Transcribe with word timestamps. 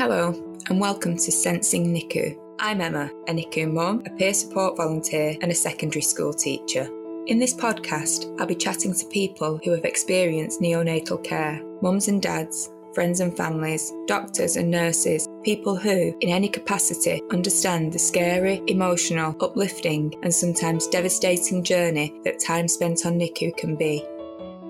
Hello, 0.00 0.32
and 0.70 0.80
welcome 0.80 1.14
to 1.14 1.30
Sensing 1.30 1.92
NICU. 1.92 2.34
I'm 2.58 2.80
Emma, 2.80 3.10
a 3.28 3.32
NICU 3.32 3.70
mum, 3.70 4.02
a 4.06 4.10
peer 4.16 4.32
support 4.32 4.78
volunteer, 4.78 5.36
and 5.42 5.52
a 5.52 5.54
secondary 5.54 6.00
school 6.00 6.32
teacher. 6.32 6.88
In 7.26 7.38
this 7.38 7.52
podcast, 7.52 8.34
I'll 8.40 8.46
be 8.46 8.54
chatting 8.54 8.94
to 8.94 9.06
people 9.08 9.60
who 9.62 9.72
have 9.72 9.84
experienced 9.84 10.62
neonatal 10.62 11.22
care 11.22 11.60
mums 11.82 12.08
and 12.08 12.22
dads, 12.22 12.72
friends 12.94 13.20
and 13.20 13.36
families, 13.36 13.92
doctors 14.06 14.56
and 14.56 14.70
nurses, 14.70 15.28
people 15.44 15.76
who, 15.76 16.16
in 16.22 16.30
any 16.30 16.48
capacity, 16.48 17.20
understand 17.30 17.92
the 17.92 17.98
scary, 17.98 18.62
emotional, 18.68 19.36
uplifting, 19.42 20.14
and 20.22 20.34
sometimes 20.34 20.88
devastating 20.88 21.62
journey 21.62 22.18
that 22.24 22.40
time 22.40 22.68
spent 22.68 23.04
on 23.04 23.18
NICU 23.18 23.54
can 23.58 23.76
be. 23.76 24.02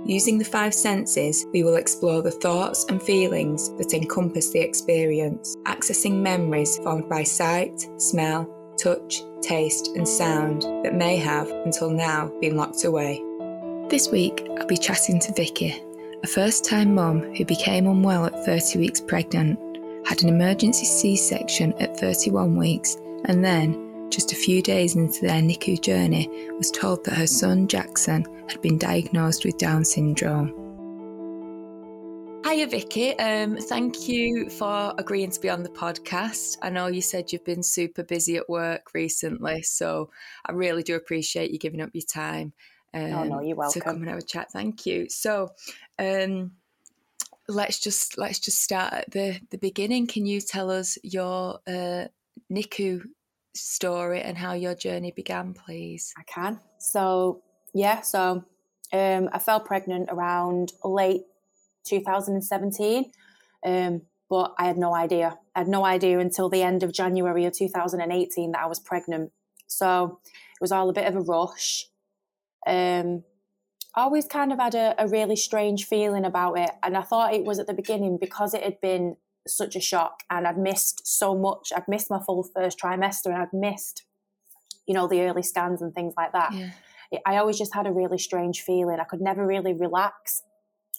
Using 0.05 0.39
the 0.39 0.45
five 0.45 0.75
senses, 0.75 1.47
we 1.53 1.63
will 1.63 1.77
explore 1.77 2.23
the 2.23 2.31
thoughts 2.31 2.87
and 2.89 3.03
feelings 3.03 3.69
that 3.77 3.93
encompass 3.93 4.51
the 4.51 4.61
experience, 4.61 5.57
accessing 5.67 6.21
memories 6.21 6.79
formed 6.79 7.09
by 7.09 7.23
sight, 7.23 7.87
smell, 7.99 8.49
touch, 8.79 9.23
taste, 9.43 9.89
and 9.97 10.09
sound 10.09 10.63
that 10.85 10.95
may 10.95 11.17
have, 11.17 11.51
until 11.65 11.91
now, 11.91 12.33
been 12.41 12.57
locked 12.57 12.85
away. 12.85 13.23
This 13.89 14.11
week, 14.11 14.47
I'll 14.59 14.67
be 14.67 14.77
chatting 14.77 15.21
to 15.21 15.35
Vicky, 15.35 15.83
a 16.23 16.27
first 16.27 16.65
time 16.65 16.95
mum 16.95 17.35
who 17.35 17.45
became 17.45 17.87
unwell 17.87 18.27
at 18.27 18.45
30 18.45 18.79
weeks 18.79 19.01
pregnant, 19.01 19.59
had 20.07 20.23
an 20.23 20.29
emergency 20.29 20.87
C 20.87 21.17
section 21.17 21.75
at 21.75 21.99
31 21.99 22.57
weeks, 22.57 22.97
and 23.27 23.45
then 23.45 23.90
just 24.11 24.33
a 24.33 24.37
few 24.37 24.63
days 24.63 24.97
into 24.97 25.23
their 25.23 25.41
NICU 25.41 25.81
journey, 25.81 26.29
was 26.59 26.71
told 26.71 27.05
that 27.05 27.15
her 27.15 27.27
son 27.27 27.69
Jackson 27.69 28.27
had 28.49 28.61
been 28.61 28.79
diagnosed 28.79 29.45
with 29.45 29.59
Down 29.59 29.85
syndrome. 29.85 30.57
Hiya, 32.45 32.67
Vicky. 32.69 33.19
Um, 33.19 33.59
thank 33.59 34.09
you 34.09 34.49
for 34.51 34.95
agreeing 34.99 35.31
to 35.31 35.41
be 35.41 35.51
on 35.51 35.63
the 35.63 35.69
podcast. 35.69 36.57
I 36.63 36.71
know 36.71 36.87
you 36.87 37.03
said 37.03 37.33
you've 37.33 37.45
been 37.45 37.63
super 37.63 38.03
busy 38.03 38.37
at 38.37 38.49
work 38.49 38.93
recently, 38.95 39.63
so 39.63 40.11
I 40.47 40.53
really 40.53 40.83
do 40.83 40.97
appreciate 40.97 41.51
you 41.51 41.59
giving 41.59 41.81
up 41.81 41.91
your 41.93 42.03
time. 42.03 42.53
Um, 42.93 43.13
oh, 43.13 43.25
no, 43.25 43.41
you're 43.41 43.57
welcome. 43.57 43.81
To 43.81 43.85
come 43.85 43.97
and 43.97 44.09
have 44.09 44.19
a 44.19 44.23
chat. 44.23 44.51
Thank 44.51 44.85
you. 44.85 45.09
So, 45.09 45.51
um, 45.99 46.53
let's 47.47 47.79
just 47.79 48.17
let's 48.17 48.39
just 48.39 48.63
start 48.63 48.93
at 48.95 49.11
the 49.11 49.39
the 49.51 49.59
beginning. 49.59 50.07
Can 50.07 50.27
you 50.27 50.41
tell 50.41 50.71
us 50.71 50.99
your 51.03 51.61
uh, 51.69 52.07
NICU 52.51 53.05
story 53.55 54.21
and 54.21 54.37
how 54.37 54.53
your 54.53 54.75
journey 54.75 55.13
began, 55.15 55.55
please? 55.55 56.13
I 56.17 56.23
can. 56.23 56.61
So, 56.79 57.43
yeah, 57.75 58.01
so 58.01 58.45
um, 58.93 59.29
I 59.33 59.39
fell 59.39 59.61
pregnant 59.61 60.09
around 60.11 60.73
late 60.85 61.23
2017, 61.85 63.11
um, 63.65 64.03
but 64.29 64.55
I 64.59 64.67
had 64.67 64.79
no 64.79 64.95
idea. 64.95 65.39
I 65.55 65.61
had 65.61 65.69
no 65.69 65.85
idea 65.85 66.19
until 66.19 66.49
the 66.49 66.63
end 66.63 66.83
of 66.83 66.93
January 66.93 67.45
of 67.45 67.53
2018 67.53 68.53
that 68.53 68.61
I 68.61 68.67
was 68.67 68.79
pregnant. 68.79 69.33
So 69.67 70.21
it 70.25 70.61
was 70.61 70.73
all 70.73 70.89
a 70.89 70.95
bit 70.95 71.07
of 71.07 71.17
a 71.17 71.21
rush. 71.21 71.87
Um, 72.67 73.25
I 73.95 74.03
always 74.03 74.27
kind 74.27 74.53
of 74.53 74.59
had 74.59 74.75
a, 74.75 74.95
a 74.99 75.09
really 75.09 75.37
strange 75.37 75.87
feeling 75.87 76.25
about 76.25 76.59
it. 76.59 76.71
And 76.83 76.97
I 76.97 77.03
thought 77.03 77.35
it 77.35 77.45
was 77.45 77.59
at 77.59 77.67
the 77.67 77.75
beginning 77.75 78.19
because 78.21 78.55
it 78.55 78.63
had 78.63 78.81
been 78.81 79.17
such 79.47 79.77
a 79.77 79.81
shock 79.81 80.23
and 80.31 80.47
I'd 80.47 80.59
missed 80.59 81.07
so 81.07 81.35
much. 81.35 81.73
I'd 81.75 81.89
missed 81.89 82.11
my 82.11 82.21
full 82.21 82.43
first 82.43 82.79
trimester 82.79 83.27
and 83.27 83.37
I'd 83.37 83.53
missed, 83.53 84.05
you 84.87 84.95
know, 84.95 85.07
the 85.07 85.23
early 85.23 85.43
scans 85.43 85.83
and 85.83 85.95
things 85.95 86.15
like 86.17 86.33
that. 86.33 86.53
Yeah. 86.53 86.71
I 87.27 87.39
always 87.39 87.59
just 87.59 87.75
had 87.75 87.87
a 87.87 87.93
really 87.93 88.19
strange 88.19 88.63
feeling. 88.63 89.01
I 89.01 89.05
could 89.05 89.21
never 89.21 89.47
really 89.47 89.73
relax, 89.73 90.43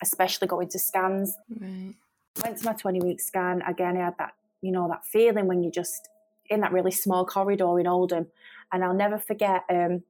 especially 0.02 0.48
going 0.48 0.70
to 0.70 0.80
scans. 0.80 1.38
Right. 1.50 1.96
Went 2.44 2.58
to 2.58 2.66
my 2.66 2.74
20 2.74 3.02
week 3.02 3.22
scan. 3.22 3.62
Again, 3.62 3.98
I 3.98 4.06
had 4.06 4.18
that, 4.18 4.34
you 4.62 4.72
know, 4.72 4.88
that 4.90 5.06
feeling 5.06 5.48
when 5.48 5.64
you're 5.64 5.72
just 5.72 6.10
in 6.50 6.62
that 6.62 6.74
really 6.74 6.92
small 6.92 7.26
corridor 7.26 7.80
in 7.80 7.88
Oldham. 7.88 8.28
And 8.74 8.84
I'll 8.84 8.94
never 8.94 9.18
forget, 9.18 9.64
um, 9.70 10.04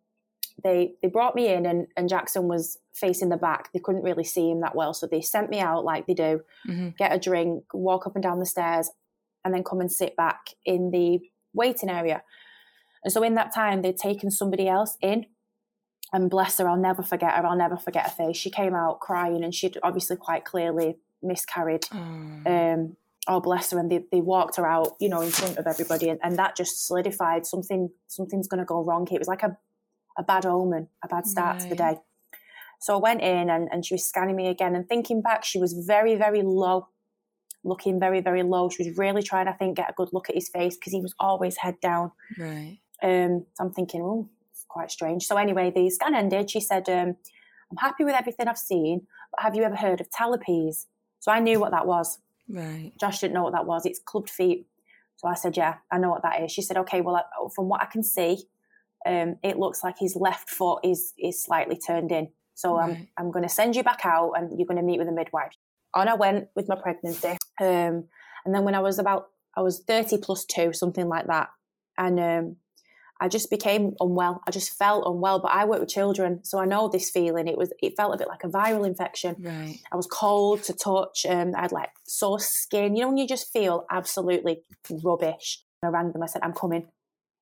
they 0.64 0.94
they 1.02 1.08
brought 1.08 1.36
me 1.36 1.48
in 1.48 1.66
and, 1.66 1.88
and 1.98 2.10
Jackson 2.10 2.48
was 2.48 2.78
facing 2.94 3.30
the 3.30 3.38
back. 3.38 3.72
They 3.74 3.80
couldn't 3.80 4.04
really 4.04 4.24
see 4.24 4.50
him 4.50 4.62
that 4.62 4.76
well. 4.76 4.94
So 4.94 5.08
they 5.08 5.22
sent 5.22 5.50
me 5.50 5.60
out 5.60 5.84
like 5.84 6.08
they 6.08 6.14
do, 6.14 6.42
mm-hmm. 6.68 6.90
get 6.98 7.14
a 7.14 7.20
drink, 7.20 7.66
walk 7.74 8.08
up 8.08 8.16
and 8.16 8.24
down 8.24 8.40
the 8.40 8.46
stairs, 8.46 8.90
and 9.44 9.54
then 9.54 9.64
come 9.64 9.82
and 9.82 9.92
sit 9.92 10.16
back 10.16 10.50
in 10.66 10.92
the 10.92 11.20
waiting 11.54 11.90
area. 11.90 12.24
And 13.04 13.12
so 13.12 13.24
in 13.24 13.36
that 13.36 13.54
time, 13.54 13.82
they'd 13.82 13.98
taken 13.98 14.32
somebody 14.32 14.68
else 14.68 14.98
in. 15.02 15.26
And 16.14 16.30
bless 16.30 16.58
her, 16.58 16.68
I'll 16.68 16.76
never 16.76 17.02
forget 17.04 17.36
her. 17.36 17.46
I'll 17.46 17.56
never 17.56 17.78
forget 17.78 18.04
her 18.04 18.10
face. 18.10 18.36
She 18.36 18.50
came 18.52 18.76
out 18.76 19.00
crying 19.00 19.46
and 19.46 19.56
she'd 19.56 19.78
obviously 19.82 20.18
quite 20.18 20.44
clearly 20.44 20.98
miscarried. 21.24 21.84
Mm. 21.84 22.74
Um, 22.74 22.98
oh 23.28 23.40
bless 23.40 23.72
her 23.72 23.80
and 23.80 23.92
they, 23.92 24.04
they 24.12 24.22
walked 24.22 24.58
her 24.58 24.66
out 24.66 24.96
you 25.00 25.08
know 25.08 25.22
in 25.22 25.30
front 25.30 25.58
of 25.58 25.68
everybody 25.68 26.10
and, 26.10 26.20
and 26.24 26.38
that 26.38 26.56
just 26.56 26.88
solidified 26.88 27.46
something 27.46 27.90
something's 28.08 28.48
going 28.48 28.60
to 28.60 28.66
go 28.66 28.84
wrong 28.84 29.08
it 29.12 29.20
was 29.20 29.28
like 29.28 29.44
a 29.44 29.56
a 30.18 30.24
bad 30.24 30.46
omen, 30.46 30.88
a 31.04 31.08
bad 31.08 31.26
start 31.26 31.56
right. 31.56 31.64
to 31.64 31.70
the 31.70 31.76
day. 31.76 32.00
So 32.80 32.96
I 32.96 32.98
went 32.98 33.22
in 33.22 33.50
and, 33.50 33.70
and 33.72 33.86
she 33.86 33.94
was 33.94 34.04
scanning 34.04 34.36
me 34.36 34.48
again. 34.48 34.76
And 34.76 34.88
thinking 34.88 35.22
back, 35.22 35.44
she 35.44 35.60
was 35.60 35.74
very, 35.74 36.16
very 36.16 36.42
low, 36.42 36.88
looking 37.64 38.00
very, 38.00 38.22
very 38.22 38.44
low. 38.44 38.70
She 38.70 38.84
was 38.84 38.98
really 38.98 39.22
trying, 39.22 39.48
I 39.48 39.54
think, 39.54 39.78
get 39.78 39.90
a 39.90 39.94
good 39.94 40.10
look 40.14 40.30
at 40.30 40.36
his 40.36 40.50
face 40.50 40.76
because 40.76 40.92
he 40.92 41.02
was 41.02 41.14
always 41.20 41.58
head 41.58 41.80
down. 41.80 42.12
Right. 42.38 42.80
Um, 43.04 43.46
so 43.54 43.66
I'm 43.66 43.72
thinking, 43.72 44.02
oh, 44.02 44.30
it's 44.52 44.66
quite 44.68 44.90
strange. 44.90 45.26
So 45.26 45.38
anyway, 45.38 45.72
the 45.72 45.90
scan 45.92 46.16
ended. 46.16 46.50
She 46.50 46.60
said, 46.60 46.90
um, 46.90 47.16
I'm 47.70 47.78
happy 47.78 48.04
with 48.04 48.16
everything 48.16 48.48
I've 48.48 48.58
seen, 48.58 49.08
but 49.32 49.44
have 49.44 49.56
you 49.56 49.64
ever 49.64 49.76
heard 49.76 50.02
of 50.02 50.10
talipes? 50.10 50.88
So 51.20 51.32
I 51.32 51.40
knew 51.40 51.60
what 51.60 51.72
that 51.72 51.86
was. 51.86 52.18
Right. 52.50 52.92
Josh 53.00 53.20
didn't 53.20 53.34
know 53.34 53.44
what 53.44 53.54
that 53.54 53.68
was. 53.68 53.86
It's 53.86 54.00
clubbed 54.00 54.30
feet. 54.30 54.66
So 55.18 55.28
I 55.28 55.36
said, 55.36 55.56
yeah, 55.56 55.76
I 55.92 56.00
know 56.00 56.10
what 56.10 56.24
that 56.24 56.42
is. 56.42 56.52
She 56.52 56.64
said, 56.64 56.78
okay, 56.78 57.02
well, 57.02 57.24
from 57.56 57.70
what 57.70 57.82
I 57.82 57.86
can 57.86 58.04
see, 58.04 58.44
um, 59.06 59.38
it 59.44 59.58
looks 59.58 59.84
like 59.84 59.96
his 60.00 60.16
left 60.16 60.50
foot 60.50 60.80
is 60.84 61.14
is 61.18 61.44
slightly 61.44 61.78
turned 61.78 62.12
in. 62.12 62.30
So 62.56 62.78
right. 62.78 62.92
I'm 62.92 63.08
I'm 63.18 63.32
going 63.32 63.44
to 63.44 63.50
send 63.50 63.76
you 63.76 63.84
back 63.84 64.02
out, 64.06 64.34
and 64.34 64.58
you're 64.58 64.68
going 64.68 64.78
to 64.78 64.84
meet 64.84 65.00
with 65.00 65.08
a 65.08 65.14
midwife. 65.14 65.54
On 65.94 66.08
I 66.08 66.14
went 66.14 66.48
with 66.56 66.70
my 66.70 66.76
pregnancy, 66.76 67.38
um, 67.60 68.06
and 68.46 68.54
then 68.54 68.64
when 68.64 68.76
I 68.76 68.80
was 68.80 69.00
about 69.00 69.28
I 69.56 69.62
was 69.62 69.84
30 69.86 70.18
plus 70.20 70.46
two, 70.46 70.72
something 70.74 71.08
like 71.08 71.28
that, 71.28 71.50
and 71.98 72.20
um, 72.20 72.56
I 73.20 73.28
just 73.28 73.50
became 73.50 73.96
unwell. 74.00 74.42
I 74.48 74.52
just 74.52 74.78
felt 74.78 75.06
unwell, 75.06 75.40
but 75.40 75.52
I 75.52 75.66
work 75.66 75.80
with 75.80 75.90
children, 75.90 76.44
so 76.44 76.60
I 76.60 76.66
know 76.66 76.88
this 76.88 77.10
feeling. 77.10 77.48
It 77.48 77.58
was 77.58 77.74
it 77.82 77.96
felt 77.98 78.14
a 78.14 78.18
bit 78.18 78.28
like 78.28 78.44
a 78.44 78.50
viral 78.50 78.86
infection. 78.86 79.36
Right. 79.40 79.80
I 79.92 79.96
was 79.96 80.08
cold 80.08 80.64
to 80.64 80.74
touch. 80.74 81.26
Um, 81.28 81.54
I 81.56 81.62
had 81.62 81.72
like 81.72 81.90
sore 82.08 82.40
skin. 82.40 82.96
You 82.96 83.02
know 83.02 83.08
when 83.10 83.18
you 83.18 83.28
just 83.28 83.52
feel 83.52 83.86
absolutely 83.90 84.64
rubbish. 85.04 85.64
I 85.84 85.88
rang 85.88 86.12
them. 86.12 86.24
I 86.24 86.28
said, 86.28 86.42
"I'm 86.44 86.54
coming 86.54 86.88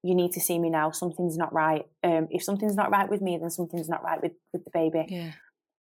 you 0.03 0.15
need 0.15 0.31
to 0.33 0.39
see 0.39 0.59
me 0.59 0.69
now. 0.69 0.91
Something's 0.91 1.37
not 1.37 1.53
right. 1.53 1.85
Um, 2.03 2.27
if 2.31 2.43
something's 2.43 2.75
not 2.75 2.91
right 2.91 3.09
with 3.09 3.21
me, 3.21 3.37
then 3.37 3.49
something's 3.49 3.89
not 3.89 4.03
right 4.03 4.21
with, 4.21 4.33
with 4.53 4.63
the 4.63 4.71
baby. 4.71 5.05
Yeah. 5.09 5.31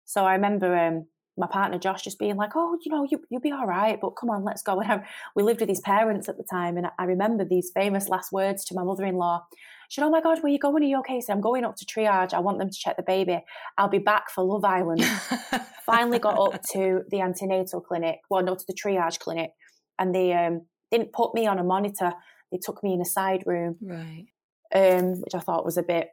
So 0.06 0.26
I 0.26 0.34
remember 0.34 0.76
um, 0.76 1.06
my 1.38 1.48
partner 1.48 1.78
Josh 1.78 2.02
just 2.02 2.18
being 2.18 2.36
like, 2.36 2.52
"Oh, 2.56 2.78
you 2.84 2.92
know, 2.92 3.06
you 3.10 3.22
you'll 3.30 3.42
be 3.42 3.52
all 3.52 3.68
right, 3.68 4.00
but 4.02 4.12
come 4.12 4.30
on, 4.30 4.44
let's 4.44 4.64
go." 4.64 4.82
And 4.82 4.92
I, 4.92 5.04
we 5.36 5.44
lived 5.44 5.60
with 5.60 5.70
his 5.70 5.82
parents 5.82 6.28
at 6.28 6.38
the 6.38 6.44
time, 6.44 6.78
and 6.78 6.88
I 6.98 7.04
remember 7.04 7.46
these 7.46 7.72
famous 7.74 8.10
last 8.10 8.32
words 8.32 8.66
to 8.66 8.76
my 8.76 8.84
mother-in-law. 8.84 9.46
She 9.90 10.02
said, 10.02 10.08
"Oh 10.08 10.10
my 10.10 10.22
God, 10.22 10.40
where 10.42 10.46
are 10.46 10.54
you 10.54 10.60
going? 10.60 10.84
Are 10.84 10.88
you 10.88 11.00
okay?" 11.00 11.22
Said, 11.22 11.34
"I'm 11.34 11.42
going 11.42 11.64
up 11.64 11.76
to 11.76 11.86
triage. 11.86 12.34
I 12.34 12.40
want 12.40 12.58
them 12.58 12.70
to 12.70 12.78
check 12.78 12.98
the 12.98 13.04
baby. 13.04 13.44
I'll 13.78 13.88
be 13.90 14.00
back 14.00 14.32
for 14.32 14.44
Love 14.44 14.66
Island." 14.66 15.04
Finally, 15.86 16.20
got 16.20 16.40
up 16.40 16.62
to 16.74 17.04
the 17.10 17.22
antenatal 17.22 17.82
clinic. 17.82 18.20
Well, 18.30 18.44
no, 18.44 18.56
to 18.56 18.66
the 18.68 18.74
triage 18.74 19.20
clinic, 19.20 19.52
and 20.00 20.14
they 20.16 20.34
um, 20.34 20.66
didn't 20.92 21.14
put 21.14 21.36
me 21.36 21.46
on 21.46 21.60
a 21.60 21.64
monitor 21.64 22.14
they 22.52 22.58
took 22.58 22.84
me 22.84 22.94
in 22.94 23.02
a 23.02 23.06
side 23.06 23.44
room, 23.46 23.78
right? 23.82 24.26
Um, 24.74 25.22
which 25.22 25.36
I 25.36 25.40
thought 25.40 25.66
was 25.66 25.78
a 25.78 25.84
bit 25.84 26.10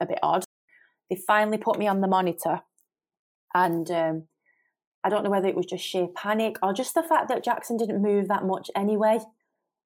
a 0.00 0.06
bit 0.06 0.18
odd. 0.22 0.44
They 1.10 1.16
finally 1.16 1.58
put 1.58 1.78
me 1.78 1.86
on 1.86 2.00
the 2.00 2.08
monitor, 2.08 2.60
and 3.54 3.90
um, 3.90 4.24
I 5.04 5.08
don't 5.08 5.24
know 5.24 5.30
whether 5.30 5.48
it 5.48 5.56
was 5.56 5.66
just 5.66 5.84
sheer 5.84 6.08
panic 6.08 6.56
or 6.62 6.72
just 6.72 6.94
the 6.94 7.02
fact 7.02 7.28
that 7.28 7.44
Jackson 7.44 7.76
didn't 7.76 8.02
move 8.02 8.28
that 8.28 8.44
much 8.44 8.70
anyway. 8.76 9.18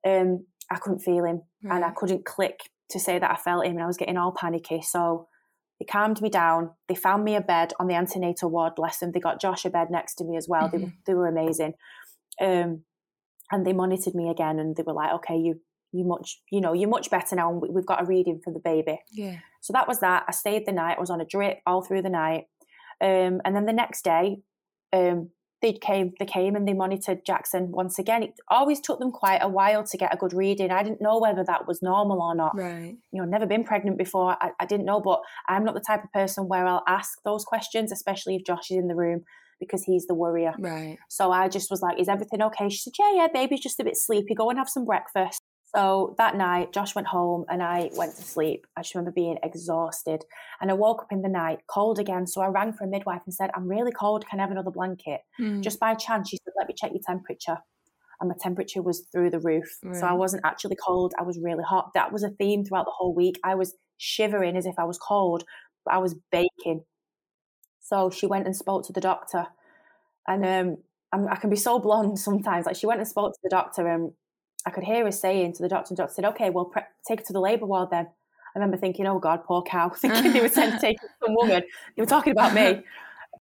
Um, 0.07 0.47
I 0.71 0.77
couldn't 0.77 1.01
feel 1.01 1.25
him, 1.25 1.43
right. 1.63 1.77
and 1.77 1.85
I 1.85 1.91
couldn't 1.91 2.25
click 2.25 2.61
to 2.91 2.99
say 2.99 3.19
that 3.19 3.31
I 3.31 3.37
felt 3.37 3.67
him, 3.67 3.73
and 3.73 3.83
I 3.83 3.87
was 3.87 3.97
getting 3.97 4.17
all 4.17 4.33
panicky. 4.33 4.83
So 4.83 5.29
they 5.79 5.85
calmed 5.85 6.21
me 6.21 6.29
down. 6.29 6.71
They 6.89 6.95
found 6.95 7.25
me 7.25 7.37
a 7.37 7.41
bed 7.41 7.73
on 7.79 7.87
the 7.87 7.95
antenatal 7.95 8.51
ward 8.51 8.75
Bless 8.75 8.99
them. 8.99 9.13
They 9.13 9.21
got 9.21 9.41
Josh 9.41 9.65
a 9.65 9.71
bed 9.71 9.91
next 9.91 10.15
to 10.17 10.25
me 10.25 10.37
as 10.37 10.49
well. 10.49 10.69
Mm-hmm. 10.69 10.79
They, 10.79 10.93
they 11.07 11.15
were 11.15 11.29
amazing. 11.29 11.75
Um, 12.41 12.85
and 13.51 13.67
they 13.67 13.73
monitored 13.73 14.15
me 14.15 14.31
again, 14.31 14.59
and 14.59 14.75
they 14.75 14.83
were 14.83 14.93
like, 14.93 15.13
"Okay, 15.13 15.37
you 15.37 15.61
you 15.93 16.05
much 16.05 16.41
you 16.51 16.61
know 16.61 16.73
you're 16.73 16.89
much 16.89 17.11
better 17.11 17.37
now 17.37 17.51
and 17.51 17.63
we've 17.75 17.87
got 17.87 18.03
a 18.03 18.07
reading 18.07 18.41
for 18.43 18.53
the 18.53 18.59
baby 18.59 18.99
yeah 19.13 19.39
so 19.61 19.73
that 19.73 19.87
was 19.87 20.01
that 20.01 20.25
i 20.29 20.33
stayed 20.33 20.67
the 20.67 20.73
night 20.73 20.97
i 20.97 21.01
was 21.01 21.11
on 21.11 21.21
a 21.21 21.25
drip 21.25 21.59
all 21.67 21.83
through 21.83 22.03
the 22.03 22.11
night 22.11 22.45
um, 23.01 23.41
and 23.45 23.57
then 23.57 23.67
the 23.67 23.73
next 23.73 24.05
day 24.05 24.39
um, 24.93 25.31
they 25.61 25.73
came 25.73 26.13
they 26.19 26.27
came 26.27 26.57
and 26.57 26.67
they 26.67 26.73
monitored 26.73 27.25
jackson 27.27 27.71
once 27.71 27.99
again 27.99 28.23
it 28.23 28.35
always 28.49 28.81
took 28.81 28.99
them 28.99 29.13
quite 29.13 29.41
a 29.43 29.49
while 29.49 29.85
to 29.85 29.97
get 29.97 30.13
a 30.13 30.17
good 30.17 30.33
reading 30.33 30.71
i 30.71 30.83
didn't 30.83 31.01
know 31.01 31.19
whether 31.19 31.45
that 31.45 31.67
was 31.69 31.83
normal 31.83 32.21
or 32.21 32.35
not 32.35 32.57
right 32.57 32.97
you 33.13 33.21
know 33.21 33.25
never 33.25 33.47
been 33.47 33.65
pregnant 33.65 33.99
before 33.99 34.37
I, 34.41 34.51
I 34.59 34.67
didn't 34.67 34.87
know 34.87 35.01
but 35.01 35.21
i'm 35.49 35.65
not 35.65 35.75
the 35.75 35.85
type 35.87 36.05
of 36.05 36.13
person 36.13 36.49
where 36.49 36.67
i'll 36.67 36.85
ask 36.87 37.23
those 37.25 37.45
questions 37.45 37.93
especially 37.93 38.37
if 38.37 38.45
josh 38.45 38.71
is 38.71 38.79
in 38.79 38.89
the 38.89 38.97
room 38.97 39.25
because 39.63 39.85
he's 39.85 40.07
the 40.07 40.15
worrier. 40.15 40.53
Right. 40.59 40.99
So 41.09 41.31
I 41.31 41.49
just 41.49 41.71
was 41.71 41.81
like, 41.83 41.99
Is 41.99 42.09
everything 42.09 42.43
okay? 42.43 42.69
She 42.69 42.79
said, 42.79 42.95
Yeah, 42.99 43.13
yeah, 43.15 43.27
baby's 43.33 43.61
just 43.61 43.81
a 43.81 43.85
bit 43.85 43.97
sleepy. 43.97 44.35
Go 44.35 44.51
and 44.51 44.59
have 44.59 44.69
some 44.69 44.85
breakfast. 44.85 45.41
So 45.75 46.15
that 46.19 46.37
night, 46.37 46.73
Josh 46.73 46.95
went 46.95 47.09
home 47.09 47.47
and 47.49 47.63
I 47.63 47.91
went 47.95 48.15
to 48.17 48.23
sleep. 48.23 48.67
I 48.77 48.83
just 48.83 48.95
remember 48.95 49.11
being 49.11 49.39
exhausted. 49.43 50.23
And 50.61 50.71
I 50.71 50.75
woke 50.75 51.03
up 51.03 51.09
in 51.11 51.23
the 51.23 51.31
night, 51.31 51.61
cold 51.67 51.99
again. 51.99 52.27
So 52.27 52.43
I 52.43 52.49
rang 52.49 52.75
for 52.75 52.85
a 52.85 52.87
midwife 52.89 53.23
and 53.25 53.33
said, 53.33 53.51
I'm 53.55 53.67
really 53.67 53.93
cold. 53.93 54.27
Can 54.27 54.39
I 54.39 54.43
have 54.43 54.51
another 54.51 54.71
blanket? 54.71 55.23
Mm. 55.41 55.63
Just 55.63 55.81
by 55.81 55.95
chance, 55.95 56.29
she 56.29 56.37
said, 56.45 56.53
Let 56.59 56.69
me 56.69 56.75
check 56.77 56.91
your 56.93 57.01
temperature. 57.07 57.57
And 58.21 58.29
my 58.29 58.37
temperature 58.41 58.83
was 58.83 59.07
through 59.11 59.31
the 59.31 59.41
roof. 59.41 59.79
So 59.95 60.07
I 60.07 60.13
wasn't 60.13 60.45
actually 60.45 60.77
cold. 60.77 61.13
I 61.19 61.25
was 61.25 61.41
really 61.43 61.65
hot. 61.65 61.91
That 61.95 62.13
was 62.13 62.23
a 62.23 62.31
theme 62.31 62.65
throughout 62.65 62.85
the 62.85 62.93
whole 62.97 63.13
week. 63.13 63.41
I 63.43 63.57
was 63.57 63.75
shivering 63.99 64.57
as 64.57 64.65
if 64.65 64.77
I 64.79 64.85
was 64.85 64.97
cold, 64.97 65.43
but 65.85 65.95
I 65.95 65.99
was 65.99 66.15
baking. 66.31 66.85
So 67.81 68.11
she 68.11 68.27
went 68.27 68.47
and 68.47 68.55
spoke 68.55 68.87
to 68.87 68.93
the 68.93 69.01
doctor. 69.01 69.47
And 70.29 70.45
um, 70.47 70.77
I'm, 71.13 71.29
I 71.29 71.35
can 71.37 71.51
be 71.51 71.57
so 71.57 71.79
blonde 71.81 72.19
sometimes. 72.19 72.67
Like 72.67 72.77
she 72.77 72.87
went 72.87 73.01
and 73.01 73.09
spoke 73.09 73.33
to 73.33 73.41
the 73.43 73.51
doctor, 73.51 73.89
and 73.89 74.13
I 74.67 74.71
could 74.71 74.85
hear 74.85 75.05
her 75.05 75.13
saying 75.13 75.55
to 75.55 75.63
the 75.63 75.69
doctor, 75.69 75.91
and 75.91 75.99
the 75.99 76.03
doctor 76.03 76.15
said, 76.15 76.25
"Okay, 76.27 76.51
well, 76.51 76.67
pre- 76.67 76.83
take 77.07 77.21
her 77.21 77.27
to 77.27 77.33
the 77.33 77.41
labour 77.41 77.67
ward 77.67 77.91
then." 77.91 78.07
I 78.55 78.59
remember 78.59 78.77
thinking, 78.77 79.07
"Oh 79.07 79.19
God, 79.19 79.45
poor 79.45 79.63
cow," 79.63 79.89
thinking 79.97 80.33
they 80.33 80.41
were 80.41 80.49
sent 80.49 80.81
taking 80.81 81.09
some 81.25 81.35
woman. 81.35 81.63
They 81.97 82.03
were 82.03 82.07
talking 82.07 82.33
about 82.33 82.55
me. 82.55 82.83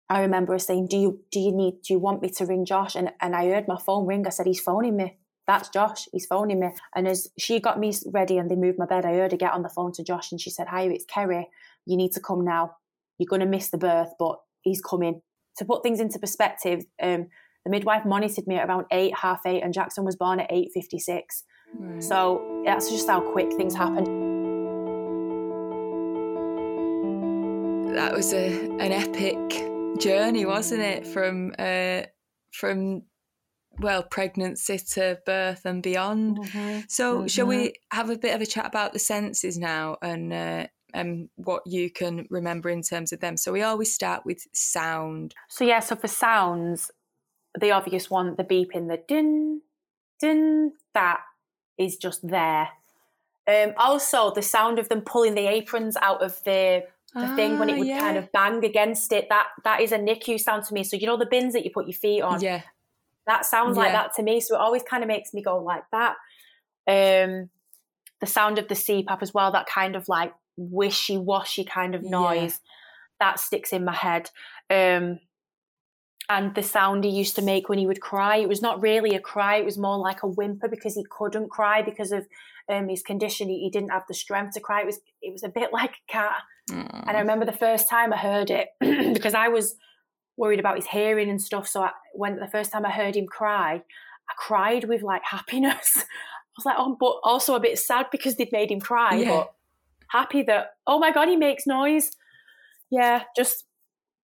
I 0.08 0.20
remember 0.20 0.52
her 0.52 0.58
saying, 0.58 0.88
"Do 0.88 0.96
you 0.96 1.20
do 1.30 1.40
you 1.40 1.52
need 1.52 1.82
do 1.82 1.92
you 1.94 1.98
want 1.98 2.22
me 2.22 2.30
to 2.30 2.46
ring 2.46 2.64
Josh?" 2.64 2.96
And 2.96 3.12
and 3.20 3.34
I 3.34 3.48
heard 3.48 3.68
my 3.68 3.78
phone 3.78 4.06
ring. 4.06 4.26
I 4.26 4.30
said, 4.30 4.46
"He's 4.46 4.60
phoning 4.60 4.96
me." 4.96 5.18
That's 5.46 5.68
Josh. 5.68 6.08
He's 6.12 6.26
phoning 6.26 6.60
me. 6.60 6.68
And 6.94 7.08
as 7.08 7.28
she 7.38 7.60
got 7.60 7.78
me 7.78 7.92
ready 8.06 8.38
and 8.38 8.50
they 8.50 8.56
moved 8.56 8.78
my 8.78 8.86
bed, 8.86 9.04
I 9.04 9.14
heard 9.14 9.32
her 9.32 9.38
get 9.38 9.52
on 9.52 9.62
the 9.62 9.68
phone 9.68 9.92
to 9.92 10.04
Josh 10.04 10.30
and 10.32 10.40
she 10.40 10.50
said, 10.50 10.68
"Hi, 10.68 10.82
it's 10.82 11.04
Kerry. 11.04 11.48
You 11.86 11.96
need 11.96 12.12
to 12.12 12.20
come 12.20 12.44
now. 12.44 12.76
You're 13.18 13.28
going 13.28 13.40
to 13.40 13.46
miss 13.46 13.70
the 13.70 13.78
birth, 13.78 14.12
but 14.18 14.40
he's 14.62 14.80
coming." 14.80 15.22
To 15.56 15.64
put 15.64 15.82
things 15.82 16.00
into 16.00 16.18
perspective, 16.18 16.84
um, 17.02 17.26
the 17.64 17.70
midwife 17.70 18.04
monitored 18.04 18.46
me 18.46 18.56
at 18.56 18.68
around 18.68 18.86
eight, 18.90 19.14
half 19.14 19.40
eight, 19.46 19.62
and 19.62 19.72
Jackson 19.74 20.04
was 20.04 20.16
born 20.16 20.40
at 20.40 20.50
eight 20.50 20.70
fifty-six. 20.72 21.44
Right. 21.78 22.02
So 22.02 22.62
that's 22.64 22.90
just 22.90 23.08
how 23.08 23.20
quick 23.32 23.52
things 23.54 23.74
happened. 23.74 24.30
that 28.00 28.14
was 28.14 28.32
a 28.32 28.68
an 28.78 28.92
epic 28.92 30.00
journey, 30.00 30.46
wasn't 30.46 30.80
it? 30.80 31.06
From 31.06 31.52
uh, 31.58 32.02
from 32.52 33.02
well, 33.78 34.02
pregnancy 34.02 34.78
to 34.94 35.18
birth 35.24 35.64
and 35.64 35.82
beyond. 35.82 36.38
So, 36.88 37.26
shall 37.26 37.46
we 37.46 37.74
have 37.92 38.10
a 38.10 38.18
bit 38.18 38.34
of 38.34 38.40
a 38.40 38.46
chat 38.46 38.66
about 38.66 38.92
the 38.92 38.98
senses 38.98 39.58
now 39.58 39.96
and 40.02 40.32
uh, 40.32 40.66
and 40.92 41.28
what 41.36 41.62
you 41.66 41.90
can 41.90 42.26
remember 42.30 42.68
in 42.68 42.82
terms 42.82 43.12
of 43.12 43.20
them? 43.20 43.36
So, 43.36 43.52
we 43.52 43.62
always 43.62 43.94
start 43.94 44.22
with 44.24 44.40
sound. 44.52 45.34
So 45.48 45.64
yeah, 45.64 45.80
so 45.80 45.96
for 45.96 46.08
sounds, 46.08 46.90
the 47.58 47.70
obvious 47.72 48.10
one, 48.10 48.34
the 48.36 48.44
beep 48.44 48.74
in 48.74 48.86
the 48.88 48.98
din, 49.08 49.62
din, 50.20 50.72
that 50.94 51.20
is 51.78 51.96
just 51.96 52.26
there. 52.26 52.68
Um, 53.48 53.72
also, 53.76 54.32
the 54.32 54.42
sound 54.42 54.78
of 54.78 54.88
them 54.88 55.00
pulling 55.00 55.34
the 55.34 55.48
aprons 55.48 55.96
out 56.00 56.22
of 56.22 56.42
the 56.44 56.84
the 57.20 57.26
thing 57.28 57.58
when 57.58 57.68
Ah, 57.68 57.74
it 57.74 57.78
would 57.78 57.88
kind 57.98 58.16
of 58.16 58.30
bang 58.32 58.64
against 58.64 59.12
it. 59.12 59.28
That 59.28 59.48
that 59.64 59.80
is 59.80 59.92
a 59.92 59.98
NICU 59.98 60.38
sound 60.38 60.64
to 60.66 60.74
me. 60.74 60.84
So 60.84 60.96
you 60.96 61.06
know 61.06 61.16
the 61.16 61.26
bins 61.26 61.52
that 61.54 61.64
you 61.64 61.70
put 61.72 61.86
your 61.86 61.94
feet 61.94 62.22
on. 62.22 62.40
Yeah, 62.40 62.62
That 63.26 63.44
sounds 63.44 63.76
like 63.76 63.92
that 63.92 64.14
to 64.16 64.22
me. 64.22 64.40
So 64.40 64.54
it 64.54 64.60
always 64.60 64.82
kind 64.84 65.02
of 65.02 65.08
makes 65.08 65.34
me 65.34 65.42
go 65.42 65.58
like 65.58 65.84
that. 65.92 66.16
Um, 66.86 67.50
the 68.20 68.26
sound 68.26 68.58
of 68.58 68.68
the 68.68 68.74
CPAP 68.74 69.22
as 69.22 69.34
well. 69.34 69.50
That 69.52 69.66
kind 69.66 69.96
of 69.96 70.08
like 70.08 70.32
wishy 70.56 71.18
washy 71.18 71.64
kind 71.64 71.94
of 71.94 72.02
Yeah. 72.02 72.10
noise 72.10 72.60
that 73.18 73.40
sticks 73.40 73.72
in 73.72 73.84
my 73.84 73.94
head. 73.94 74.30
Um, 74.70 75.20
and 76.30 76.54
the 76.54 76.62
sound 76.62 77.02
he 77.02 77.10
used 77.10 77.34
to 77.34 77.42
make 77.42 77.68
when 77.68 77.78
he 77.78 77.86
would 77.88 78.00
cry, 78.00 78.36
it 78.36 78.48
was 78.48 78.62
not 78.62 78.80
really 78.80 79.16
a 79.16 79.20
cry, 79.20 79.56
it 79.56 79.64
was 79.64 79.76
more 79.76 79.98
like 79.98 80.22
a 80.22 80.28
whimper 80.28 80.68
because 80.68 80.94
he 80.94 81.04
couldn't 81.10 81.50
cry 81.50 81.82
because 81.82 82.12
of 82.12 82.26
um, 82.68 82.88
his 82.88 83.02
condition. 83.02 83.48
He, 83.48 83.58
he 83.64 83.70
didn't 83.70 83.90
have 83.90 84.04
the 84.06 84.14
strength 84.14 84.54
to 84.54 84.60
cry. 84.60 84.82
It 84.82 84.86
was 84.86 85.00
it 85.20 85.32
was 85.32 85.42
a 85.42 85.48
bit 85.48 85.72
like 85.80 85.90
a 85.90 86.12
cat. 86.12 86.36
And 86.72 87.16
I 87.16 87.18
remember 87.18 87.44
the 87.44 87.52
first 87.52 87.90
time 87.90 88.12
I 88.12 88.16
heard 88.16 88.48
it 88.48 88.68
because 89.12 89.34
I 89.34 89.48
was 89.48 89.74
worried 90.36 90.60
about 90.60 90.76
his 90.76 90.86
hearing 90.86 91.28
and 91.28 91.42
stuff. 91.42 91.66
So 91.66 91.82
I, 91.82 91.90
when 92.14 92.36
the 92.36 92.46
first 92.46 92.70
time 92.70 92.86
I 92.86 92.90
heard 92.90 93.16
him 93.16 93.26
cry, 93.26 93.74
I 93.74 94.32
cried 94.38 94.84
with 94.84 95.02
like 95.02 95.22
happiness. 95.24 95.96
I 95.96 96.56
was 96.56 96.64
like, 96.64 96.76
oh, 96.78 96.96
but 96.98 97.16
also 97.24 97.56
a 97.56 97.60
bit 97.60 97.76
sad 97.76 98.06
because 98.12 98.36
they'd 98.36 98.52
made 98.52 98.70
him 98.70 98.80
cry, 98.80 99.16
Yeah. 99.16 99.30
but 99.30 99.52
happy 100.10 100.42
that 100.44 100.74
oh 100.86 101.00
my 101.00 101.10
god, 101.12 101.28
he 101.28 101.36
makes 101.36 101.66
noise. 101.66 102.12
Yeah, 102.88 103.24
just 103.36 103.64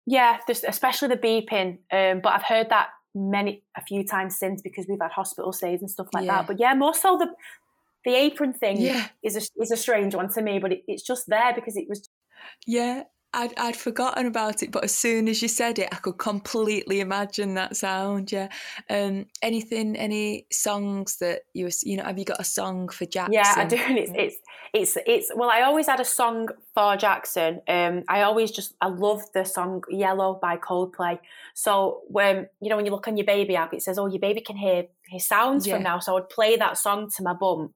yeah, 0.06 0.38
especially 0.68 1.08
the 1.10 1.18
beeping. 1.18 1.80
Um, 1.92 2.22
but 2.22 2.30
I've 2.34 2.44
heard 2.44 2.70
that 2.70 2.90
many 3.14 3.64
a 3.78 3.82
few 3.82 4.04
times 4.04 4.38
since 4.38 4.62
because 4.62 4.86
we've 4.90 5.00
had 5.02 5.12
hospital 5.12 5.52
stays 5.54 5.82
and 5.82 5.90
stuff 5.90 6.08
like 6.14 6.26
Yeah. 6.26 6.38
that. 6.38 6.48
But 6.48 6.60
yeah, 6.60 6.74
more 6.74 6.94
so 6.94 7.18
the 7.18 7.28
the 8.04 8.14
apron 8.16 8.54
thing 8.54 8.80
Yeah. 8.82 9.08
is 9.24 9.36
a 9.36 9.62
is 9.62 9.72
a 9.72 9.78
strange 9.78 10.14
one 10.16 10.30
to 10.34 10.42
me, 10.42 10.60
but 10.60 10.72
it, 10.74 10.84
it's 10.88 11.04
just 11.04 11.28
there 11.28 11.54
because 11.54 11.76
it 11.78 11.88
was 11.90 12.10
yeah. 12.68 13.04
I'd, 13.36 13.54
I'd 13.58 13.76
forgotten 13.76 14.26
about 14.26 14.64
it, 14.64 14.72
but 14.72 14.84
as 14.84 14.96
soon 14.96 15.28
as 15.28 15.42
you 15.42 15.48
said 15.48 15.78
it, 15.80 15.90
I 15.92 15.98
could 15.98 16.18
completely 16.18 17.00
imagine 17.02 17.54
that 17.56 17.76
sound. 17.76 18.32
Yeah. 18.32 18.48
Um. 18.90 19.26
Anything? 19.42 19.96
Any 19.96 20.46
songs 20.52 21.18
that 21.18 21.42
you 21.54 21.66
was- 21.66 21.84
you 21.84 21.98
know? 21.98 22.04
Have 22.04 22.18
you 22.18 22.26
got 22.26 22.40
a 22.40 22.44
song 22.46 22.90
for 22.90 23.06
Jackson? 23.06 23.34
Yeah, 23.34 23.54
I 23.58 23.66
do. 23.66 23.76
And 23.76 23.98
it's 23.98 24.12
it's 24.16 24.38
it's 24.74 24.98
it's 25.06 25.32
well, 25.36 25.50
I 25.50 25.62
always 25.62 25.88
had 25.88 26.00
a 26.00 26.06
song 26.06 26.50
for 26.74 26.96
Jackson. 26.98 27.62
Um, 27.68 28.04
I 28.08 28.22
always 28.24 28.52
just 28.52 28.74
I 28.82 28.88
love 28.88 29.22
the 29.34 29.44
song 29.44 29.84
Yellow 29.90 30.40
by 30.42 30.58
Coldplay. 30.58 31.20
So 31.54 32.02
when 32.08 32.48
you 32.62 32.70
know 32.70 32.76
when 32.78 32.86
you 32.86 32.92
look 32.92 33.08
on 33.08 33.18
your 33.18 33.26
baby 33.26 33.56
app, 33.56 33.74
it 33.74 33.84
says, 33.84 33.98
"Oh, 34.00 34.08
your 34.08 34.20
baby 34.20 34.42
can 34.42 34.58
hear 34.58 34.86
his 35.10 35.28
sounds 35.28 35.68
Yeah. 35.68 35.76
from 35.76 35.84
now." 35.84 36.00
So 36.00 36.14
I 36.14 36.16
would 36.16 36.30
play 36.30 36.56
that 36.58 36.78
song 36.78 37.10
to 37.18 37.24
my 37.24 37.34
bump. 37.34 37.74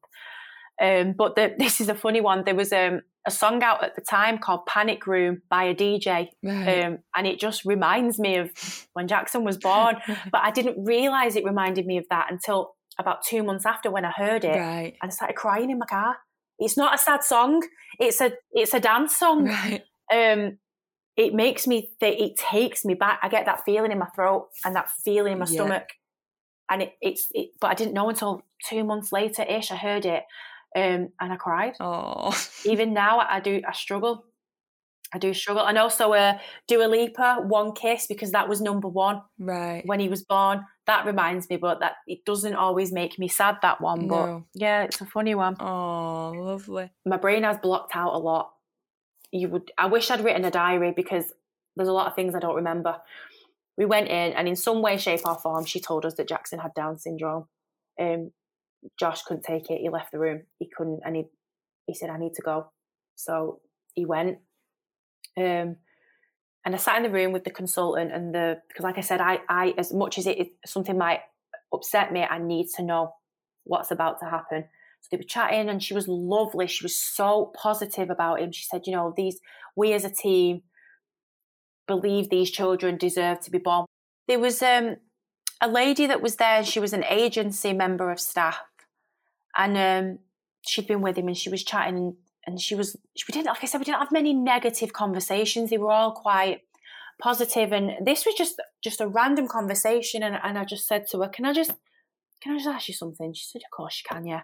Um, 0.81 1.13
but 1.17 1.35
the, 1.35 1.53
this 1.57 1.81
is 1.81 1.89
a 1.89 1.95
funny 1.95 2.21
one. 2.21 2.43
There 2.45 2.55
was 2.55 2.71
um, 2.71 3.01
a 3.27 3.31
song 3.31 3.61
out 3.63 3.83
at 3.83 3.95
the 3.95 4.01
time 4.01 4.37
called 4.37 4.65
"Panic 4.65 5.05
Room" 5.07 5.41
by 5.49 5.63
a 5.65 5.75
DJ, 5.75 6.29
Right. 6.43 6.83
um, 6.85 6.99
and 7.15 7.27
it 7.27 7.39
just 7.39 7.65
reminds 7.65 8.17
me 8.19 8.37
of 8.37 8.49
when 8.93 9.07
Jackson 9.07 9.43
was 9.43 9.57
born. 9.57 9.97
But 10.31 10.41
I 10.43 10.51
didn't 10.51 10.83
realize 10.85 11.35
it 11.35 11.43
reminded 11.45 11.85
me 11.85 11.97
of 11.97 12.05
that 12.09 12.31
until 12.31 12.75
about 12.97 13.23
two 13.25 13.43
months 13.43 13.65
after 13.65 13.89
when 13.91 14.03
I 14.05 14.11
heard 14.11 14.43
it 14.43 14.57
right. 14.57 14.93
and 15.01 15.09
I 15.09 15.13
started 15.13 15.35
crying 15.35 15.69
in 15.69 15.79
my 15.79 15.85
car. 15.85 16.17
It's 16.59 16.75
not 16.75 16.93
a 16.93 16.97
sad 16.97 17.23
song. 17.23 17.61
It's 17.99 18.19
a 18.21 18.33
it's 18.51 18.73
a 18.73 18.79
dance 18.79 19.15
song. 19.15 19.45
Right. 19.45 19.83
Um, 20.13 20.57
it 21.15 21.33
makes 21.33 21.67
me 21.67 21.91
th- 21.99 22.19
it 22.21 22.37
takes 22.37 22.83
me 22.85 22.93
back. 22.93 23.19
I 23.21 23.29
get 23.29 23.45
that 23.45 23.63
feeling 23.65 23.91
in 23.91 23.99
my 23.99 24.07
throat 24.15 24.47
and 24.65 24.75
that 24.75 24.89
feeling 25.05 25.33
in 25.33 25.39
my 25.39 25.45
Yeah. 25.47 25.53
stomach, 25.55 25.87
and 26.69 26.81
it, 26.83 26.93
it's 27.01 27.27
it, 27.31 27.49
but 27.61 27.67
I 27.67 27.73
didn't 27.73 27.93
know 27.93 28.09
until 28.09 28.41
two 28.69 28.83
months 28.83 29.11
later 29.11 29.43
ish. 29.43 29.71
I 29.71 29.75
heard 29.75 30.05
it, 30.05 30.23
um, 30.75 31.09
and 31.19 31.33
I 31.33 31.35
cried. 31.35 31.75
Oh. 31.79 32.35
Even 32.65 32.93
now, 32.93 33.19
I 33.19 33.39
do. 33.39 33.61
I 33.67 33.73
struggle. 33.73 34.25
I 35.11 35.17
do 35.17 35.33
struggle, 35.33 35.65
and 35.65 35.77
also 35.79 36.13
uh, 36.13 36.37
Dua 36.67 36.83
Lipa, 36.85 37.37
"One 37.43 37.71
Kiss" 37.73 38.05
because 38.07 38.31
that 38.33 38.47
was 38.47 38.61
number 38.61 38.87
one 38.87 39.23
Right. 39.39 39.81
when 39.85 39.99
he 39.99 40.07
was 40.07 40.23
born. 40.23 40.65
That 40.85 41.05
reminds 41.07 41.49
me, 41.49 41.57
but 41.57 41.79
that 41.79 41.93
it 42.05 42.25
doesn't 42.25 42.53
always 42.55 42.91
make 42.91 43.17
me 43.17 43.27
sad. 43.27 43.57
That 43.63 43.81
one, 43.81 44.07
but 44.07 44.25
No. 44.27 44.45
yeah, 44.53 44.83
it's 44.83 45.01
a 45.01 45.05
funny 45.07 45.33
one 45.33 45.55
Oh, 45.59 46.31
lovely. 46.35 46.91
my 47.07 47.17
brain 47.17 47.41
has 47.43 47.57
blocked 47.57 47.95
out 47.95 48.13
a 48.13 48.19
lot. 48.19 48.51
You 49.31 49.49
would 49.49 49.71
I 49.79 49.87
wish 49.87 50.11
I'd 50.11 50.23
written 50.23 50.45
a 50.45 50.51
diary 50.51 50.91
because 50.95 51.31
there's 51.75 51.89
a 51.89 51.93
lot 51.93 52.07
of 52.07 52.15
things 52.15 52.35
I 52.35 52.39
don't 52.39 52.55
remember. 52.55 52.97
We 53.77 53.85
went 53.85 54.09
in 54.09 54.33
and 54.33 54.47
in 54.47 54.55
some 54.55 54.81
way, 54.83 54.97
shape 54.97 55.21
or 55.25 55.35
form 55.35 55.65
she 55.65 55.79
told 55.79 56.05
us 56.05 56.15
that 56.15 56.27
Jackson 56.27 56.59
had 56.59 56.73
Down 56.75 56.97
syndrome. 56.99 57.47
Um 57.99 58.31
Josh 58.99 59.23
couldn't 59.23 59.43
take 59.43 59.69
it, 59.69 59.81
he 59.81 59.89
left 59.89 60.11
the 60.11 60.19
room. 60.19 60.43
He 60.57 60.69
couldn't 60.75 61.01
and 61.05 61.15
he 61.15 61.25
he 61.85 61.93
said, 61.93 62.09
I 62.09 62.17
need 62.17 62.33
to 62.35 62.41
go. 62.41 62.71
So 63.15 63.61
he 63.93 64.05
went. 64.05 64.37
Um 65.37 65.77
and 66.65 66.75
I 66.75 66.77
sat 66.77 66.97
in 66.97 67.03
the 67.03 67.09
room 67.09 67.31
with 67.31 67.45
the 67.45 67.51
consultant 67.51 68.11
and 68.11 68.33
the 68.33 68.61
because 68.67 68.83
like 68.83 68.97
I 68.97 69.01
said, 69.01 69.21
I 69.21 69.39
I 69.49 69.73
as 69.77 69.93
much 69.93 70.17
as 70.17 70.27
it 70.27 70.49
something 70.65 70.97
might 70.97 71.21
upset 71.73 72.11
me, 72.11 72.23
I 72.23 72.37
need 72.37 72.67
to 72.75 72.83
know 72.83 73.13
what's 73.63 73.91
about 73.91 74.19
to 74.19 74.25
happen. 74.25 74.65
So 75.01 75.07
they 75.11 75.17
were 75.17 75.23
chatting, 75.23 75.69
and 75.69 75.81
she 75.81 75.93
was 75.93 76.07
lovely. 76.07 76.67
She 76.67 76.83
was 76.83 77.01
so 77.01 77.53
positive 77.55 78.09
about 78.09 78.41
him. 78.41 78.51
She 78.51 78.65
said, 78.65 78.81
"You 78.85 78.93
know, 78.93 79.13
these 79.15 79.39
we 79.75 79.93
as 79.93 80.03
a 80.03 80.09
team 80.09 80.63
believe 81.87 82.29
these 82.29 82.51
children 82.51 82.97
deserve 82.97 83.39
to 83.41 83.51
be 83.51 83.59
born." 83.59 83.85
There 84.27 84.39
was 84.39 84.61
um, 84.61 84.97
a 85.61 85.69
lady 85.69 86.05
that 86.07 86.21
was 86.21 86.35
there. 86.35 86.63
She 86.63 86.79
was 86.79 86.93
an 86.93 87.05
agency 87.05 87.71
member 87.71 88.11
of 88.11 88.19
staff, 88.19 88.59
and 89.55 89.77
um, 89.77 90.19
she'd 90.65 90.87
been 90.87 91.01
with 91.01 91.17
him, 91.17 91.27
and 91.27 91.37
she 91.37 91.49
was 91.49 91.63
chatting, 91.63 91.97
and, 91.97 92.13
and 92.45 92.61
she 92.61 92.75
was. 92.75 92.95
We 93.27 93.31
didn't, 93.31 93.47
like 93.47 93.63
I 93.63 93.67
said, 93.67 93.79
we 93.79 93.85
didn't 93.85 93.99
have 93.99 94.11
many 94.11 94.33
negative 94.33 94.93
conversations. 94.93 95.69
They 95.69 95.77
were 95.77 95.91
all 95.91 96.11
quite 96.11 96.61
positive, 97.21 97.71
and 97.71 98.05
this 98.05 98.25
was 98.25 98.35
just 98.35 98.61
just 98.83 99.01
a 99.01 99.07
random 99.07 99.47
conversation. 99.47 100.23
And, 100.23 100.37
and 100.43 100.57
I 100.57 100.65
just 100.65 100.87
said 100.87 101.07
to 101.11 101.21
her, 101.21 101.29
"Can 101.29 101.45
I 101.45 101.53
just 101.53 101.71
can 102.41 102.53
I 102.53 102.57
just 102.57 102.67
ask 102.67 102.87
you 102.87 102.93
something?" 102.93 103.33
She 103.33 103.45
said, 103.45 103.61
"Of 103.65 103.75
course 103.75 104.01
you 104.03 104.15
can, 104.15 104.25
yeah." 104.25 104.41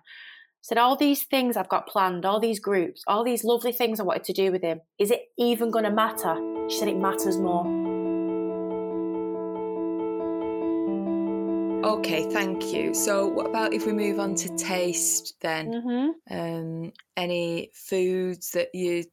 said 0.66 0.80
all 0.80 0.96
these 0.96 1.22
things 1.22 1.56
I've 1.56 1.70
got 1.70 1.86
planned, 1.86 2.26
all 2.26 2.40
these 2.40 2.60
groups, 2.60 3.04
all 3.06 3.24
these 3.24 3.44
lovely 3.44 3.72
things 3.72 4.00
I 4.00 4.04
wanted 4.04 4.24
to 4.24 4.34
do 4.34 4.52
with 4.52 4.64
him. 4.64 4.82
Is 4.98 5.12
it 5.12 5.26
even 5.38 5.70
going 5.70 5.86
to 5.86 5.92
matter? 5.92 6.36
She 6.68 6.80
said 6.80 6.88
it 6.88 6.98
matters 6.98 7.38
more. 7.38 7.95
Okay, 11.86 12.28
thank 12.32 12.74
you. 12.74 12.96
So, 12.96 13.28
what 13.28 13.46
about 13.46 13.72
if 13.72 13.86
we 13.86 13.94
move 13.94 14.20
on 14.20 14.34
to 14.36 14.58
taste 14.58 15.36
then? 15.42 15.72
Mm-hmm. 15.72 16.36
Um, 16.36 16.92
any 17.16 17.70
foods 17.76 18.50
that 18.52 18.70
you 18.74 19.04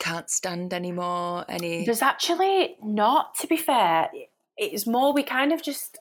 can't 0.00 0.28
stand 0.28 0.74
anymore? 0.74 1.44
Any? 1.48 1.84
There's 1.84 2.02
actually 2.02 2.76
not, 2.82 3.36
to 3.36 3.46
be 3.46 3.56
fair. 3.56 4.10
It's 4.56 4.84
more 4.84 5.12
we 5.12 5.22
kind 5.22 5.52
of 5.52 5.62
just 5.62 5.96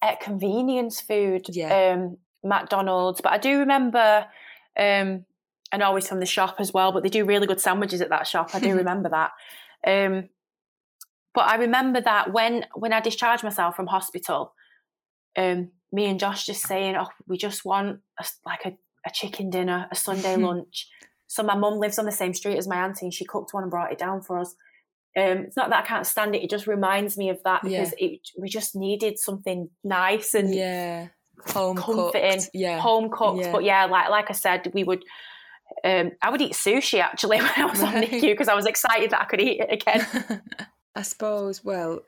at 0.00 0.18
convenience 0.20 1.02
food, 1.02 1.44
Yeah. 1.50 1.92
um, 1.94 2.16
McDonald's. 2.42 3.20
But 3.20 3.32
I 3.32 3.38
do 3.38 3.58
remember, 3.58 4.24
um, 4.78 5.26
and 5.72 5.82
always 5.82 6.08
from 6.08 6.20
the 6.20 6.26
shop 6.26 6.56
as 6.58 6.72
well. 6.72 6.90
But 6.90 7.02
they 7.02 7.10
do 7.10 7.26
really 7.26 7.46
good 7.46 7.60
sandwiches 7.60 8.00
at 8.00 8.08
that 8.08 8.26
shop. 8.26 8.54
I 8.54 8.60
do 8.60 8.74
remember 8.76 9.10
that. 9.10 9.32
Um, 9.86 10.30
but 11.34 11.42
I 11.48 11.56
remember 11.56 12.00
that 12.00 12.32
when 12.32 12.64
when 12.74 12.94
I 12.94 13.00
discharged 13.00 13.44
myself 13.44 13.76
from 13.76 13.88
hospital, 13.88 14.54
um, 15.36 15.70
me 15.92 16.06
and 16.06 16.20
Josh 16.20 16.46
just 16.46 16.62
saying, 16.66 16.96
"Oh, 16.96 17.08
we 17.26 17.36
just 17.36 17.64
want 17.64 18.00
a, 18.18 18.24
like 18.44 18.64
a, 18.64 18.76
a 19.06 19.10
chicken 19.12 19.50
dinner, 19.50 19.86
a 19.90 19.94
Sunday 19.96 20.36
lunch." 20.48 20.88
So 21.26 21.42
my 21.42 21.56
mum 21.56 21.78
lives 21.78 21.98
on 21.98 22.04
the 22.04 22.12
same 22.12 22.34
street 22.34 22.58
as 22.58 22.68
my 22.68 22.76
auntie, 22.84 23.06
and 23.06 23.14
she 23.14 23.24
cooked 23.24 23.54
one 23.54 23.62
and 23.64 23.70
brought 23.70 23.92
it 23.92 23.98
down 23.98 24.20
for 24.22 24.38
us. 24.38 24.54
Um, 25.16 25.44
it's 25.46 25.56
not 25.56 25.70
that 25.70 25.84
I 25.84 25.86
can't 25.86 26.06
stand 26.06 26.34
it; 26.34 26.42
it 26.42 26.50
just 26.50 26.66
reminds 26.66 27.16
me 27.16 27.30
of 27.30 27.42
that 27.44 27.62
because 27.62 27.94
it, 27.98 28.20
we 28.38 28.48
just 28.48 28.74
needed 28.74 29.18
something 29.18 29.68
nice 29.84 30.34
and 30.34 30.54
yeah, 30.54 31.08
home 31.46 31.76
comforting, 31.76 32.38
cooked. 32.38 32.50
Yeah, 32.54 32.78
home 32.80 33.10
cooked. 33.10 33.40
Yeah. 33.40 33.52
But 33.52 33.64
yeah, 33.64 33.84
like 33.86 34.10
like 34.10 34.30
I 34.30 34.34
said, 34.34 34.70
we 34.74 34.84
would. 34.84 35.04
Um, 35.84 36.12
I 36.20 36.30
would 36.30 36.42
eat 36.42 36.52
sushi 36.52 37.00
actually 37.00 37.38
when 37.40 37.50
I 37.56 37.64
was 37.64 37.82
on 37.82 37.94
Right. 37.94 38.10
NICU 38.10 38.20
because 38.20 38.48
I 38.48 38.54
was 38.54 38.66
excited 38.66 39.10
that 39.10 39.22
I 39.22 39.24
could 39.24 39.40
eat 39.40 39.60
it 39.60 39.72
again. 39.72 40.42
I 40.94 41.00
suppose. 41.02 41.64
Well, 41.64 42.00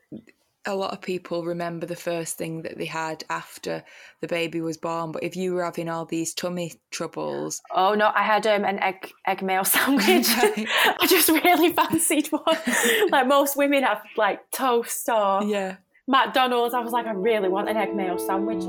a 0.67 0.75
lot 0.75 0.93
of 0.93 1.01
people 1.01 1.45
remember 1.45 1.87
the 1.87 1.97
first 1.97 2.39
thing 2.39 2.63
that 2.63 2.79
they 2.79 2.87
had 2.87 3.25
after 3.29 3.85
the 4.21 4.29
baby 4.29 4.61
was 4.61 4.77
born. 4.77 5.13
But 5.13 5.23
if 5.23 5.37
you 5.37 5.55
were 5.55 5.65
having 5.65 5.89
all 5.89 6.07
these 6.07 6.35
tummy 6.35 6.73
troubles, 6.91 7.61
Oh 7.75 7.95
no, 7.95 8.11
I 8.15 8.23
had 8.23 8.47
um, 8.47 8.65
an 8.65 8.79
egg 8.83 9.13
egg 9.27 9.43
mayo 9.43 9.63
sandwich. 9.65 10.29
Right. 10.29 10.67
I 11.01 11.07
just 11.07 11.29
really 11.29 11.73
fancied 11.73 12.29
one. 12.29 12.43
like 13.11 13.27
most 13.27 13.57
women 13.57 13.83
have 13.83 14.03
like 14.17 14.41
toast 14.51 15.09
or 15.09 15.45
yeah, 15.45 15.77
McDonald's. 16.07 16.75
I 16.75 16.81
was 16.81 16.93
like, 16.93 17.07
I 17.07 17.13
really 17.13 17.49
want 17.49 17.69
an 17.69 17.77
egg 17.77 17.95
mayo 17.95 18.17
sandwich. 18.17 18.65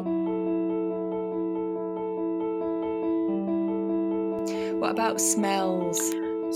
what 4.85 4.91
about 4.91 5.19
smells? 5.19 5.99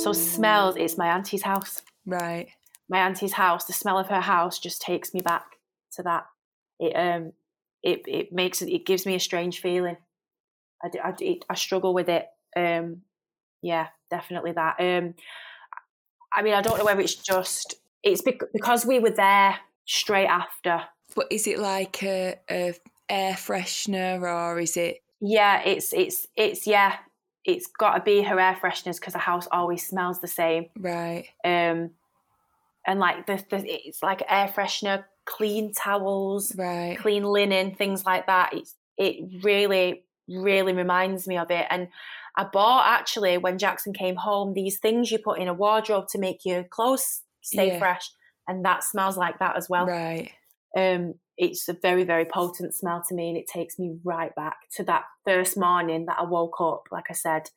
So 0.03 0.13
smells. 0.13 0.75
It's 0.77 0.97
my 0.97 1.07
auntie's 1.07 1.41
house. 1.41 1.81
Right. 2.05 2.49
My 2.89 2.99
auntie's 2.99 3.33
house. 3.33 3.65
The 3.65 3.73
smell 3.73 3.99
of 3.99 4.07
her 4.07 4.21
house 4.21 4.59
just 4.59 4.81
takes 4.81 5.13
me 5.13 5.21
back 5.21 5.45
to 5.93 6.03
that. 6.03 6.25
It 6.79 6.93
um, 6.95 7.33
it 7.83 8.03
it 8.07 8.33
makes 8.33 8.61
it. 8.61 8.69
It 8.69 8.85
gives 8.85 9.05
me 9.05 9.15
a 9.15 9.19
strange 9.19 9.61
feeling. 9.61 9.97
I 10.83 10.89
I, 11.03 11.13
it, 11.19 11.45
I 11.49 11.55
struggle 11.55 11.93
with 11.93 12.09
it. 12.09 12.27
Um, 12.55 13.01
yeah, 13.61 13.87
definitely 14.09 14.53
that. 14.53 14.75
Um, 14.79 15.13
I 16.33 16.41
mean, 16.41 16.53
I 16.53 16.61
don't 16.61 16.77
know 16.77 16.85
whether 16.85 17.01
it's 17.01 17.15
just 17.15 17.75
it's 18.03 18.21
bec- 18.21 18.51
because 18.53 18.85
we 18.85 18.99
were 18.99 19.11
there 19.11 19.57
straight 19.85 20.27
after. 20.27 20.83
But 21.15 21.27
is 21.31 21.47
it 21.47 21.59
like 21.59 22.03
a, 22.03 22.35
a 22.49 22.73
air 23.09 23.33
freshener 23.33 24.21
or 24.21 24.59
is 24.59 24.77
it? 24.77 25.01
Yeah, 25.19 25.61
it's 25.63 25.91
it's 25.93 26.27
it's 26.35 26.65
yeah, 26.65 26.97
it's 27.43 27.67
got 27.67 27.95
to 27.95 28.01
be 28.01 28.21
her 28.21 28.39
air 28.39 28.57
fresheners 28.61 28.99
because 28.99 29.13
the 29.13 29.19
house 29.19 29.47
always 29.51 29.85
smells 29.85 30.21
the 30.21 30.27
same. 30.27 30.67
Right. 30.77 31.27
Um, 31.43 31.91
and 32.89 32.99
like 32.99 33.27
the, 33.27 33.35
the 33.51 33.63
it's 33.87 34.01
like 34.03 34.23
air 34.27 34.47
freshener, 34.53 35.05
clean 35.25 35.71
towels, 35.73 36.53
Right. 36.57 36.97
clean 36.99 37.23
linen, 37.23 37.75
things 37.75 38.05
like 38.05 38.25
that. 38.27 38.53
It's 38.53 38.75
it 38.97 39.43
really 39.43 40.03
really 40.27 40.73
reminds 40.73 41.27
me 41.27 41.37
of 41.37 41.49
it. 41.51 41.65
And 41.69 41.87
I 42.35 42.43
bought 42.43 42.85
actually 42.87 43.37
when 43.37 43.57
Jackson 43.57 43.93
came 43.93 44.15
home 44.15 44.53
these 44.53 44.77
things 44.79 45.11
you 45.11 45.19
put 45.19 45.39
in 45.39 45.47
a 45.47 45.53
wardrobe 45.53 46.07
to 46.09 46.19
make 46.19 46.45
your 46.45 46.63
clothes 46.63 47.21
stay 47.41 47.67
Yeah. 47.67 47.79
fresh, 47.79 48.09
and 48.47 48.63
that 48.65 48.83
smells 48.83 49.17
like 49.17 49.39
that 49.39 49.55
as 49.55 49.69
well. 49.69 49.85
Right. 49.85 50.31
um, 50.77 51.15
it's 51.37 51.69
a 51.69 51.73
very, 51.73 52.03
very 52.03 52.25
potent 52.25 52.75
smell 52.75 53.01
to 53.07 53.15
me, 53.15 53.29
and 53.29 53.37
it 53.37 53.47
takes 53.47 53.79
me 53.79 53.97
right 54.03 54.35
back 54.35 54.57
to 54.75 54.83
that 54.83 55.03
first 55.25 55.57
morning 55.57 56.05
that 56.07 56.17
I 56.19 56.23
woke 56.25 56.59
up. 56.59 56.83
Like 56.91 57.05
I 57.09 57.13
said, 57.13 57.49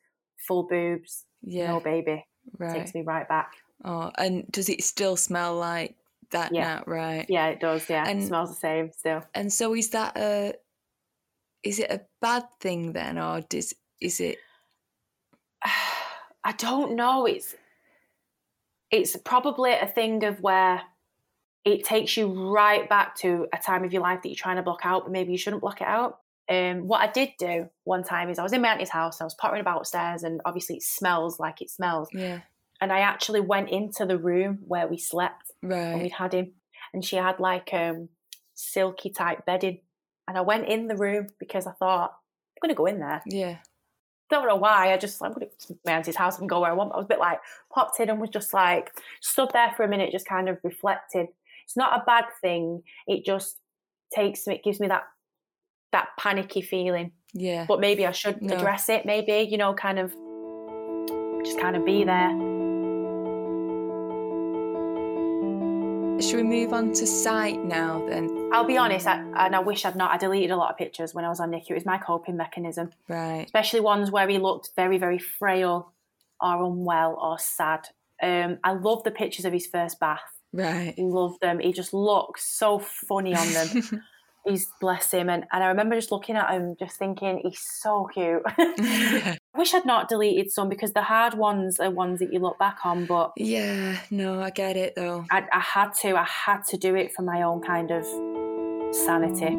full 0.47 0.63
boobs, 0.67 1.25
Yeah. 1.41 1.67
no 1.67 1.79
baby, 1.81 2.25
right. 2.57 2.73
takes 2.75 2.93
me 2.95 3.01
right 3.01 3.27
back. 3.27 3.51
Oh, 3.83 4.11
and 4.17 4.49
does 4.51 4.69
it 4.69 4.83
still 4.83 5.15
smell 5.17 5.55
like 5.57 5.95
that 6.31 6.53
Yeah. 6.53 6.75
now? 6.77 6.83
Right. 6.87 7.25
Yeah, 7.29 7.47
it 7.47 7.59
does. 7.59 7.89
Yeah, 7.89 8.05
And- 8.07 8.21
it 8.23 8.27
smells 8.27 8.49
the 8.49 8.55
same 8.55 8.91
still. 8.91 9.23
And 9.33 9.51
so 9.51 9.75
is 9.75 9.89
that 9.91 10.17
a 10.17 10.53
is 11.63 11.79
it 11.79 11.89
a 11.91 12.01
bad 12.21 12.43
thing 12.59 12.91
then 12.93 13.17
or 13.17 13.41
does 13.41 13.73
is 14.01 14.19
it 14.19 14.37
I 16.43 16.51
don't 16.57 16.95
know. 16.95 17.25
It's 17.25 17.55
it's 18.91 19.15
probably 19.17 19.71
a 19.73 19.87
thing 19.87 20.23
of 20.23 20.39
where 20.41 20.81
it 21.65 21.83
takes 21.85 22.17
you 22.17 22.27
right 22.53 22.87
back 22.89 23.15
to 23.15 23.47
a 23.53 23.57
time 23.57 23.83
of 23.85 23.93
your 23.93 24.01
life 24.01 24.21
that 24.21 24.29
you're 24.29 24.35
trying 24.35 24.57
to 24.57 24.61
block 24.63 24.81
out, 24.83 25.03
but 25.03 25.11
maybe 25.11 25.31
you 25.31 25.37
shouldn't 25.37 25.61
block 25.61 25.81
it 25.81 25.87
out. 25.87 26.19
Um, 26.49 26.87
what 26.89 26.99
I 27.01 27.07
did 27.11 27.29
do 27.39 27.69
one 27.85 28.03
time 28.03 28.29
is 28.29 28.37
I 28.37 28.43
was 28.43 28.51
in 28.51 28.61
my 28.61 28.67
auntie's 28.73 28.89
house, 28.89 29.21
I 29.21 29.23
was 29.23 29.33
pottering 29.33 29.61
about 29.61 29.77
upstairs, 29.79 30.23
and 30.23 30.41
obviously 30.45 30.75
it 30.75 30.83
smells 30.83 31.39
like 31.39 31.61
it 31.61 31.69
smells. 31.69 32.09
yeah. 32.13 32.41
And 32.83 32.91
I 32.91 32.99
actually 32.99 33.39
went 33.39 33.69
into 33.69 34.05
the 34.05 34.17
room 34.17 34.59
where 34.67 34.87
we 34.89 34.97
slept 34.97 35.51
and 35.61 35.71
Right. 35.71 36.03
we 36.03 36.09
had 36.09 36.33
him, 36.33 36.51
and 36.93 37.03
she 37.03 37.15
had 37.15 37.39
like 37.39 37.73
um 37.73 38.09
silky 38.53 39.09
type 39.09 39.45
bedding. 39.45 39.79
And 40.27 40.37
I 40.37 40.41
went 40.41 40.67
in 40.67 40.87
the 40.87 40.97
room 40.97 41.27
because 41.39 41.65
I 41.65 41.71
thought 41.71 42.11
I'm 42.11 42.59
gonna 42.61 42.75
go 42.75 42.85
in 42.87 42.99
there. 42.99 43.21
Yeah. 43.25 43.59
Don't 44.29 44.47
know 44.47 44.57
why. 44.57 44.91
I 44.91 44.97
just 44.97 45.23
I'm 45.23 45.31
gonna 45.31 45.45
to 45.67 45.77
my 45.85 45.93
auntie's 45.93 46.17
house 46.17 46.39
and 46.39 46.49
go 46.49 46.59
where 46.59 46.71
I 46.71 46.73
want. 46.73 46.91
I 46.93 46.97
was 46.97 47.05
a 47.05 47.07
bit 47.07 47.19
like 47.19 47.39
popped 47.73 48.01
in 48.01 48.09
and 48.09 48.19
was 48.19 48.29
just 48.29 48.53
like 48.53 48.91
stood 49.21 49.51
there 49.53 49.71
for 49.77 49.83
a 49.83 49.87
minute, 49.87 50.11
just 50.11 50.27
kind 50.27 50.49
of 50.49 50.57
reflected. 50.61 51.27
It's 51.63 51.77
not 51.77 51.97
a 52.01 52.03
bad 52.05 52.25
thing. 52.41 52.83
It 53.07 53.23
just 53.23 53.59
takes 54.13 54.45
me, 54.45 54.55
it 54.55 54.63
gives 54.63 54.81
me 54.81 54.87
that 54.89 55.03
that 55.93 56.09
panicky 56.19 56.61
feeling. 56.61 57.13
Yeah. 57.33 57.63
But 57.65 57.79
maybe 57.79 58.05
I 58.05 58.11
should 58.11 58.41
No. 58.41 58.55
address 58.57 58.89
it. 58.89 59.05
Maybe 59.05 59.47
you 59.49 59.57
know, 59.57 59.73
kind 59.73 59.99
of 59.99 60.13
just 61.45 61.59
kind 61.59 61.75
of 61.75 61.85
be 61.85 62.03
there. 62.05 62.52
Should 66.19 66.35
we 66.37 66.43
move 66.43 66.71
on 66.73 66.93
to 66.93 67.05
sight 67.05 67.63
now 67.65 68.05
then? 68.07 68.49
I'll 68.53 68.63
be 68.63 68.77
honest, 68.77 69.07
I, 69.07 69.17
and 69.35 69.55
I 69.55 69.59
wish 69.59 69.83
I'd 69.83 69.95
not. 69.95 70.11
I 70.11 70.17
deleted 70.17 70.51
a 70.51 70.55
lot 70.55 70.71
of 70.71 70.77
pictures 70.77 71.13
when 71.13 71.25
I 71.25 71.29
was 71.29 71.39
on 71.41 71.51
NICU. 71.51 71.71
It 71.71 71.73
was 71.73 71.85
my 71.85 71.97
coping 71.97 72.37
mechanism, 72.37 72.91
Right. 73.09 73.43
especially 73.45 73.81
ones 73.81 74.09
where 74.09 74.27
he 74.29 74.37
looked 74.37 74.69
very, 74.75 74.97
very 74.97 75.17
frail 75.19 75.91
or 76.39 76.63
unwell 76.65 77.17
or 77.21 77.37
sad. 77.39 77.89
Um, 78.21 78.57
I 78.63 78.71
love 78.73 79.03
the 79.03 79.11
pictures 79.11 79.43
of 79.45 79.51
his 79.53 79.67
first 79.67 79.99
bath. 79.99 80.21
Right. 80.53 80.93
Love 80.97 81.39
them. 81.41 81.59
He 81.59 81.73
just 81.73 81.93
looks 81.93 82.45
so 82.45 82.79
funny 82.79 83.35
on 83.35 83.51
them. 83.53 84.01
He's 84.45 84.67
bless 84.81 85.11
him, 85.11 85.29
and, 85.29 85.45
and 85.53 85.63
I 85.63 85.67
remember 85.67 85.95
just 85.95 86.11
looking 86.11 86.35
at 86.35 86.51
him, 86.51 86.75
just 86.77 86.97
thinking 86.97 87.39
he's 87.43 87.61
so 87.79 88.09
cute. 88.13 88.41
yeah. 88.57 89.35
I 89.55 89.57
wish 89.57 89.73
I'd 89.73 89.85
not 89.85 90.09
deleted 90.09 90.51
some 90.51 90.67
because 90.67 90.91
the 90.91 91.01
hard 91.03 91.35
ones 91.35 91.79
are 91.79 91.89
ones 91.89 92.19
that 92.19 92.33
you 92.33 92.39
look 92.39 92.59
back 92.59 92.79
on, 92.83 93.05
but 93.05 93.31
Yeah, 93.37 93.97
no, 94.11 94.41
I 94.41 94.49
get 94.49 94.75
it 94.75 94.95
though. 94.95 95.25
I, 95.31 95.43
I 95.53 95.59
had 95.59 95.93
to. 96.01 96.15
I 96.17 96.25
had 96.27 96.63
to 96.69 96.77
do 96.77 96.93
it 96.95 97.13
for 97.13 97.21
my 97.21 97.43
own 97.43 97.61
kind 97.61 97.89
of 97.91 98.03
sanity. 98.93 99.55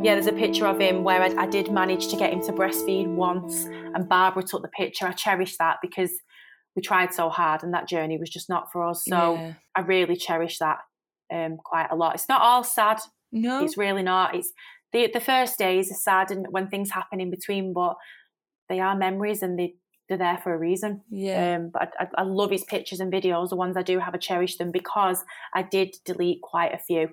Yeah, 0.00 0.14
there's 0.14 0.28
a 0.28 0.32
picture 0.32 0.66
of 0.66 0.78
him 0.80 1.02
where 1.02 1.20
I, 1.22 1.34
I 1.36 1.46
did 1.48 1.72
manage 1.72 2.06
to 2.08 2.16
get 2.16 2.32
him 2.32 2.40
to 2.44 2.52
breastfeed 2.52 3.08
once, 3.08 3.64
and 3.64 4.08
Barbara 4.08 4.44
took 4.44 4.62
the 4.62 4.68
picture. 4.68 5.06
I 5.08 5.12
cherish 5.12 5.56
that 5.58 5.78
because 5.82 6.12
we 6.76 6.82
tried 6.82 7.12
so 7.12 7.28
hard, 7.30 7.64
and 7.64 7.74
that 7.74 7.88
journey 7.88 8.16
was 8.16 8.30
just 8.30 8.48
not 8.48 8.70
for 8.70 8.86
us. 8.86 9.02
So 9.04 9.34
Yeah. 9.34 9.54
I 9.74 9.80
really 9.80 10.14
cherish 10.14 10.58
that 10.58 10.78
um, 11.32 11.56
quite 11.56 11.88
a 11.90 11.96
lot. 11.96 12.14
It's 12.14 12.28
not 12.28 12.40
all 12.42 12.64
sad. 12.64 12.98
No. 13.32 13.62
It's 13.64 13.76
really 13.76 14.02
not. 14.02 14.34
It's 14.34 14.52
the 14.92 15.10
the 15.12 15.20
first 15.20 15.58
days 15.58 15.90
are 15.90 15.94
sad, 15.94 16.30
and 16.30 16.46
when 16.50 16.68
things 16.68 16.90
happen 16.90 17.20
in 17.20 17.30
between, 17.30 17.72
but 17.72 17.96
they 18.68 18.80
are 18.80 18.96
memories, 18.96 19.42
and 19.42 19.58
they 19.58 19.74
they're 20.08 20.16
there 20.16 20.38
for 20.38 20.54
a 20.54 20.58
reason. 20.58 21.02
yeah. 21.10 21.56
Um, 21.56 21.68
but 21.68 21.92
I, 22.00 22.08
I, 22.16 22.22
love 22.22 22.50
his 22.50 22.64
pictures 22.64 22.98
and 23.00 23.12
videos. 23.12 23.50
The 23.50 23.56
ones 23.56 23.76
I 23.76 23.82
do 23.82 23.98
have, 23.98 24.14
I 24.14 24.18
cherish 24.18 24.56
them 24.56 24.70
because 24.72 25.22
I 25.52 25.62
did 25.62 25.96
delete 26.06 26.40
quite 26.40 26.72
a 26.72 26.78
few. 26.78 27.10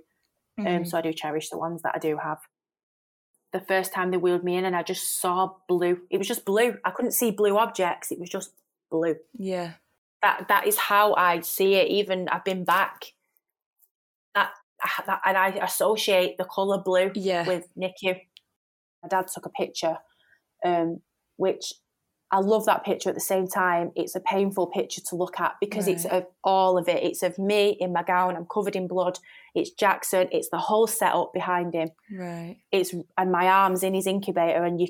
Um, 0.57 0.65
Mhm. 0.65 0.87
so 0.87 0.97
I 0.97 1.01
do 1.01 1.11
cherish 1.11 1.49
the 1.49 1.57
ones 1.57 1.81
that 1.81 1.91
I 1.93 1.99
do 1.99 2.15
have. 2.15 2.39
The 3.51 3.59
first 3.59 3.91
time 3.91 4.11
they 4.11 4.17
wheeled 4.17 4.45
me 4.45 4.55
in, 4.55 4.63
and 4.63 4.75
I 4.77 4.83
just 4.83 5.19
saw 5.19 5.55
blue. 5.67 5.99
It 6.09 6.17
was 6.17 6.27
just 6.27 6.45
blue. 6.45 6.77
I 6.85 6.91
couldn't 6.91 7.11
see 7.11 7.31
blue 7.31 7.57
objects. 7.57 8.11
It 8.11 8.19
was 8.19 8.29
just 8.29 8.51
blue. 8.89 9.17
yeah. 9.37 9.73
That 10.21 10.47
that 10.47 10.65
is 10.65 10.77
how 10.77 11.13
I 11.15 11.41
see 11.41 11.75
it. 11.75 11.89
Even 11.89 12.29
I've 12.29 12.45
been 12.45 12.63
back. 12.63 13.11
And 15.25 15.37
I 15.37 15.49
associate 15.61 16.37
the 16.37 16.45
color 16.45 16.77
blue 16.79 17.11
Yeah. 17.15 17.45
with 17.47 17.67
NICU. 17.77 18.19
My 19.03 19.09
dad 19.09 19.27
took 19.27 19.45
a 19.45 19.49
picture, 19.49 19.97
um, 20.63 21.01
which 21.37 21.73
I 22.31 22.39
love 22.39 22.65
that 22.65 22.83
picture 22.83 23.09
at 23.09 23.15
the 23.15 23.21
same 23.21 23.47
time. 23.47 23.91
It's 23.95 24.15
a 24.15 24.19
painful 24.19 24.67
picture 24.67 25.01
to 25.09 25.15
look 25.15 25.39
at 25.39 25.55
because 25.61 25.85
Right. 25.87 25.95
it's 25.95 26.05
of 26.05 26.25
all 26.43 26.77
of 26.77 26.89
it. 26.89 27.03
It's 27.03 27.21
of 27.23 27.37
me 27.37 27.69
in 27.79 27.93
my 27.93 28.03
gown, 28.03 28.35
I'm 28.35 28.47
covered 28.47 28.75
in 28.75 28.87
blood. 28.87 29.19
It's 29.53 29.69
Jackson, 29.69 30.27
it's 30.31 30.49
the 30.49 30.57
whole 30.57 30.87
setup 30.87 31.33
behind 31.33 31.73
him. 31.75 31.89
Right. 32.11 32.57
It's 32.71 32.93
and 33.17 33.31
my 33.31 33.47
arms 33.47 33.83
in 33.83 33.93
his 33.93 34.07
incubator, 34.07 34.63
and 34.65 34.81
you, 34.81 34.87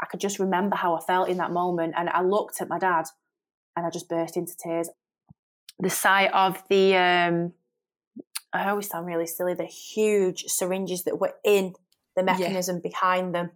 I 0.00 0.06
could 0.06 0.20
just 0.20 0.38
remember 0.38 0.76
how 0.76 0.94
I 0.94 1.00
felt 1.00 1.28
in 1.30 1.38
that 1.38 1.50
moment. 1.52 1.94
And 1.96 2.08
I 2.10 2.20
looked 2.22 2.60
at 2.60 2.68
my 2.68 2.78
dad, 2.78 3.06
and 3.74 3.86
I 3.86 3.90
just 3.90 4.08
burst 4.08 4.36
into 4.36 4.54
tears. 4.56 4.90
The 5.80 5.90
sight 5.90 6.30
of 6.32 6.62
the, 6.68 6.96
um, 6.96 7.54
I 8.52 8.68
always 8.70 8.88
sound 8.88 9.06
really 9.06 9.26
silly. 9.26 9.54
The 9.54 9.64
huge 9.64 10.44
syringes 10.46 11.04
that 11.04 11.20
were 11.20 11.34
in 11.44 11.74
the 12.16 12.22
mechanism 12.22 12.80
behind 12.80 13.34
them, 13.34 13.50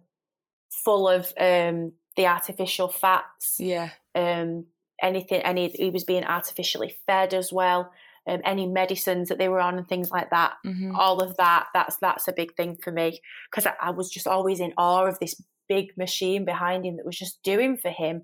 full 0.85 1.07
of 1.09 1.33
um, 1.39 1.93
the 2.15 2.27
artificial 2.27 2.87
fats 2.87 3.57
Yeah. 3.59 3.89
um, 4.15 4.65
anything, 5.01 5.41
any 5.41 5.69
he 5.69 5.89
was 5.89 6.03
being 6.03 6.23
artificially 6.23 6.97
fed 7.07 7.33
as 7.33 7.51
well, 7.51 7.91
um, 8.27 8.39
any 8.45 8.65
medicines 8.67 9.27
that 9.29 9.37
they 9.37 9.49
were 9.49 9.59
on 9.59 9.77
and 9.77 9.87
things 9.87 10.11
like 10.11 10.29
that. 10.29 10.53
hmm 10.63 10.95
All 10.95 11.21
of 11.21 11.35
that, 11.37 11.67
that's 11.73 11.97
that's 11.97 12.27
a 12.27 12.33
big 12.33 12.55
thing 12.55 12.77
for 12.81 12.91
me 12.91 13.19
because 13.51 13.65
I, 13.65 13.73
I 13.81 13.89
was 13.91 14.09
just 14.09 14.27
always 14.27 14.59
in 14.59 14.73
awe 14.77 15.05
of 15.07 15.19
this 15.19 15.35
big 15.67 15.97
machine 15.97 16.45
behind 16.45 16.85
him 16.85 16.95
that 16.97 17.05
was 17.05 17.17
just 17.17 17.41
doing 17.43 17.75
for 17.77 17.89
him 17.89 18.23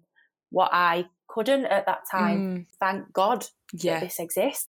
what 0.51 0.69
I 0.71 1.05
couldn't 1.27 1.65
at 1.65 1.85
that 1.87 2.03
time. 2.09 2.41
Mm. 2.41 2.65
Thank 2.79 3.11
God 3.13 3.45
Yeah. 3.73 3.95
that 3.99 4.05
this 4.05 4.19
exists. 4.19 4.67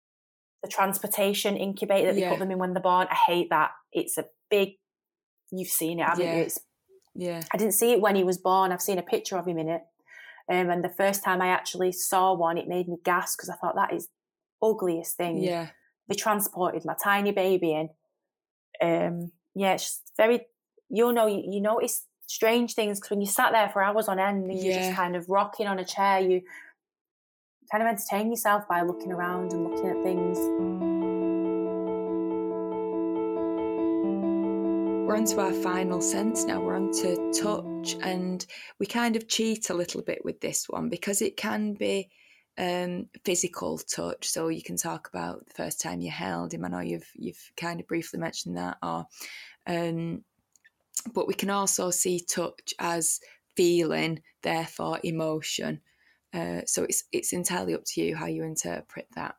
The 0.64 0.70
transportation 0.70 1.58
incubator 1.58 2.08
that 2.08 2.16
they 2.16 2.22
Yeah. 2.22 2.30
put 2.30 2.40
them 2.40 2.50
in 2.52 2.58
when 2.58 2.74
they're 2.74 2.82
born, 2.82 3.08
I 3.12 3.16
hate 3.16 3.50
that. 3.50 3.72
It's 3.92 4.18
a 4.18 4.26
big. 4.50 4.78
You've 5.52 5.68
seen 5.70 6.00
it, 6.00 6.06
haven't 6.06 6.26
Yeah. 6.26 6.36
you? 6.38 6.42
It's 6.44 6.60
Yeah. 7.14 7.42
I 7.54 7.58
didn't 7.58 7.74
see 7.74 7.92
it 7.92 8.02
when 8.02 8.16
he 8.16 8.24
was 8.24 8.38
born. 8.38 8.72
I've 8.72 8.82
seen 8.82 8.98
a 8.98 9.04
picture 9.04 9.38
of 9.38 9.46
him 9.48 9.60
in 9.60 9.70
it. 9.70 9.84
Um, 10.50 10.70
and 10.70 10.84
the 10.84 10.90
first 10.90 11.24
time 11.24 11.42
I 11.42 11.48
actually 11.50 11.92
saw 11.92 12.34
one, 12.34 12.58
it 12.58 12.68
made 12.68 12.88
me 12.88 12.98
gasp 13.04 13.38
because 13.38 13.50
I 13.50 13.56
thought 13.56 13.76
that 13.76 13.94
is 13.94 14.08
ugliest 14.62 15.16
thing. 15.18 15.38
Yeah. 15.38 15.68
They 16.08 16.16
transported 16.16 16.84
my 16.86 16.96
tiny 17.02 17.32
baby 17.32 17.74
in. 17.74 17.90
Um, 18.82 19.32
yeah, 19.54 19.74
it's 19.74 20.02
very. 20.18 20.48
You'll 20.90 21.14
know. 21.14 21.28
You, 21.28 21.44
you 21.46 21.62
notice 21.62 22.06
strange 22.26 22.74
things 22.74 23.00
because 23.00 23.10
when 23.12 23.22
you 23.22 23.28
sat 23.28 23.52
there 23.52 23.70
for 23.70 23.84
hours 23.84 24.08
on 24.08 24.18
end 24.20 24.50
and 24.50 24.60
you're 24.64 24.74
just 24.76 24.94
kind 24.96 25.16
of 25.16 25.30
rocking 25.30 25.68
on 25.68 25.78
a 25.80 25.86
chair. 25.86 26.20
You 26.20 26.42
kind 27.74 27.82
of 27.82 27.90
entertain 27.90 28.30
yourself 28.30 28.68
by 28.68 28.84
looking 28.84 29.12
around 29.12 29.52
and 29.52 29.64
looking 29.64 29.90
at 29.90 30.04
things. 30.04 30.38
We're 35.08 35.16
on 35.16 35.26
to 35.26 35.40
our 35.40 35.54
final 35.54 36.00
sense 36.00 36.44
now. 36.46 36.62
We're 36.62 36.76
on 36.76 36.92
to 36.92 37.32
touch, 37.34 37.96
and 38.04 38.46
we 38.78 38.86
kind 38.86 39.16
of 39.16 39.28
cheat 39.28 39.72
a 39.72 39.74
little 39.74 40.04
bit 40.04 40.24
with 40.24 40.40
this 40.40 40.70
one 40.70 40.88
because 40.88 41.24
it 41.24 41.36
can 41.36 41.74
be 41.74 42.12
um, 42.60 43.08
physical 43.26 43.80
touch. 43.80 44.30
So 44.30 44.50
you 44.50 44.62
can 44.62 44.78
talk 44.78 45.10
about 45.10 45.48
the 45.48 45.54
first 45.56 45.82
time 45.82 46.00
you 46.00 46.12
held 46.12 46.54
him. 46.54 46.66
I 46.66 46.68
know 46.68 46.80
you've 46.80 47.10
you've 47.16 47.52
kind 47.58 47.80
of 47.80 47.88
briefly 47.88 48.20
mentioned 48.20 48.56
that, 48.56 48.78
or 48.84 49.08
um, 49.66 50.24
but 51.12 51.28
we 51.28 51.34
can 51.34 51.50
also 51.50 51.90
see 51.90 52.20
touch 52.20 52.76
as 52.78 53.20
feeling, 53.56 54.22
therefore 54.44 55.00
emotion. 55.04 55.82
Uh, 56.34 56.62
so 56.66 56.84
it's 56.84 57.04
it's 57.12 57.32
entirely 57.34 57.74
up 57.76 57.84
to 57.86 58.02
you 58.02 58.16
how 58.16 58.26
you 58.26 58.44
interpret 58.44 59.08
that. 59.16 59.36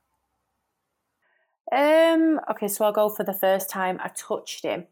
Um. 1.72 2.40
Okay, 2.50 2.68
so 2.68 2.84
I'll 2.84 2.92
go 2.92 3.08
for 3.08 3.24
the 3.24 3.32
first 3.34 3.70
time 3.70 3.98
I 4.02 4.08
touched 4.14 4.64
him. 4.64 4.86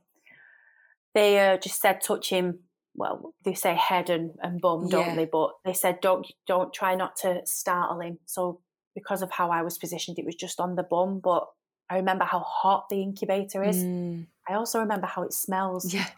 They 1.15 1.39
uh, 1.39 1.59
just 1.59 1.81
said 1.81 2.01
touch 2.01 2.31
him. 2.31 2.61
Well, 2.95 3.35
they 3.45 3.55
say 3.55 3.75
head 3.75 4.11
and, 4.11 4.33
and 4.43 4.61
bum, 4.61 4.89
don't 4.89 5.09
Yeah. 5.09 5.15
they? 5.15 5.25
But 5.27 5.51
they 5.65 5.73
said 5.75 6.01
don't 6.01 6.27
don't 6.47 6.73
try 6.73 6.95
not 6.95 7.17
to 7.17 7.43
startle 7.45 8.01
him. 8.01 8.19
So 8.27 8.61
because 8.95 9.23
of 9.23 9.31
how 9.31 9.51
I 9.51 9.63
was 9.63 9.79
positioned, 9.79 10.19
it 10.19 10.25
was 10.27 10.35
just 10.35 10.61
on 10.61 10.75
the 10.77 10.83
bum. 10.83 11.21
But 11.23 11.47
I 11.89 11.97
remember 11.97 12.25
how 12.25 12.41
hot 12.41 12.89
the 12.89 13.03
incubator 13.03 13.63
is. 13.63 13.77
Mm, 13.77 14.27
I 14.49 14.55
also 14.55 14.81
remember 14.81 15.07
how 15.07 15.23
it 15.23 15.33
smells. 15.33 15.93
yeah, 15.93 16.09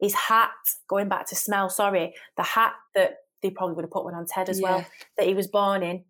His 0.00 0.14
hat, 0.14 0.50
going 0.88 1.08
back 1.08 1.26
to 1.28 1.34
smell. 1.36 1.68
Sorry, 1.70 2.14
the 2.36 2.42
hat 2.42 2.74
that 2.94 3.16
they 3.48 3.54
probably 3.54 3.74
would 3.76 3.84
have 3.84 3.90
put 3.90 4.04
one 4.04 4.14
on 4.14 4.26
Ted 4.26 4.48
as 4.48 4.60
well 4.60 4.86
that 5.16 5.26
he 5.26 5.34
was 5.34 5.46
born 5.46 5.82
in. 5.82 6.04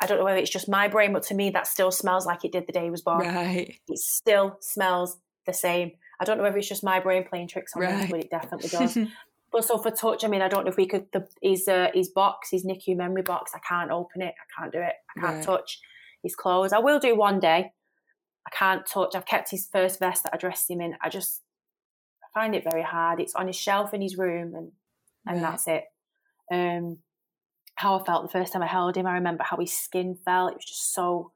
I 0.00 0.06
don't 0.06 0.18
know 0.18 0.24
whether 0.24 0.38
it's 0.38 0.50
just 0.50 0.68
my 0.68 0.88
brain, 0.88 1.12
but 1.12 1.22
to 1.24 1.34
me 1.34 1.50
that 1.50 1.66
still 1.66 1.90
smells 1.90 2.26
like 2.26 2.44
it 2.44 2.52
did 2.52 2.66
the 2.66 2.72
day 2.72 2.84
he 2.84 2.90
was 2.90 3.02
born 3.02 3.26
right. 3.26 3.74
it 3.88 3.98
still 3.98 4.58
smells 4.60 5.18
the 5.46 5.52
same. 5.52 5.92
I 6.20 6.24
don't 6.24 6.36
know 6.38 6.42
whether 6.42 6.58
it's 6.58 6.68
just 6.68 6.84
my 6.84 7.00
brain 7.00 7.24
playing 7.24 7.48
tricks 7.48 7.72
on 7.76 7.82
me, 7.82 8.06
but 8.10 8.20
it 8.20 8.30
definitely 8.30 8.68
does. 8.68 8.98
but 9.52 9.64
so 9.64 9.78
for 9.78 9.90
touch, 9.90 10.24
I 10.24 10.28
mean, 10.28 10.42
I 10.42 10.48
don't 10.48 10.64
know 10.64 10.70
if 10.70 10.76
we 10.76 10.86
could 10.86 11.06
the 11.12 11.26
his 11.42 11.68
uh, 11.68 11.88
his 11.94 12.08
box, 12.08 12.50
his 12.50 12.64
NICU 12.64 12.96
memory 12.96 13.22
box. 13.22 13.52
I 13.54 13.60
can't 13.66 13.90
open 13.90 14.22
it. 14.22 14.34
I 14.38 14.60
can't 14.60 14.72
do 14.72 14.80
it. 14.80 14.94
I 15.16 15.20
can't 15.20 15.36
Right. 15.36 15.44
touch 15.44 15.78
his 16.22 16.34
clothes. 16.34 16.72
I 16.72 16.78
will 16.78 16.98
do 16.98 17.14
one 17.16 17.38
day. 17.40 17.72
I 18.46 18.50
can't 18.54 18.86
touch. 18.86 19.14
I've 19.14 19.26
kept 19.26 19.50
his 19.50 19.68
first 19.72 19.98
vest 19.98 20.24
that 20.24 20.34
I 20.34 20.36
dressed 20.36 20.70
him 20.70 20.80
in. 20.80 20.94
I 21.02 21.08
just 21.08 21.42
I 22.22 22.40
find 22.40 22.54
it 22.54 22.64
very 22.64 22.82
hard. 22.82 23.20
It's 23.20 23.34
on 23.34 23.46
his 23.46 23.56
shelf 23.56 23.92
in 23.94 24.00
his 24.02 24.16
room, 24.18 24.54
and 24.54 24.72
and 25.26 25.42
Right. 25.42 25.50
that's 25.50 25.68
it. 25.68 25.84
Um, 26.52 26.98
how 27.74 27.98
I 27.98 28.04
felt 28.04 28.22
the 28.22 28.38
first 28.38 28.52
time 28.52 28.62
I 28.62 28.66
held 28.66 28.96
him. 28.96 29.06
I 29.06 29.12
remember 29.14 29.44
how 29.44 29.58
his 29.58 29.72
skin 29.72 30.16
felt. 30.24 30.52
It 30.52 30.56
was 30.56 30.64
just 30.64 30.94
so 30.94 31.32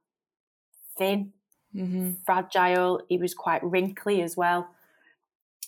thin 0.98 1.32
hmm 1.72 2.12
fragile. 2.26 3.00
He 3.08 3.18
was 3.18 3.34
quite 3.34 3.62
wrinkly 3.62 4.22
as 4.22 4.36
well. 4.36 4.68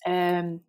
Um, 0.05 0.61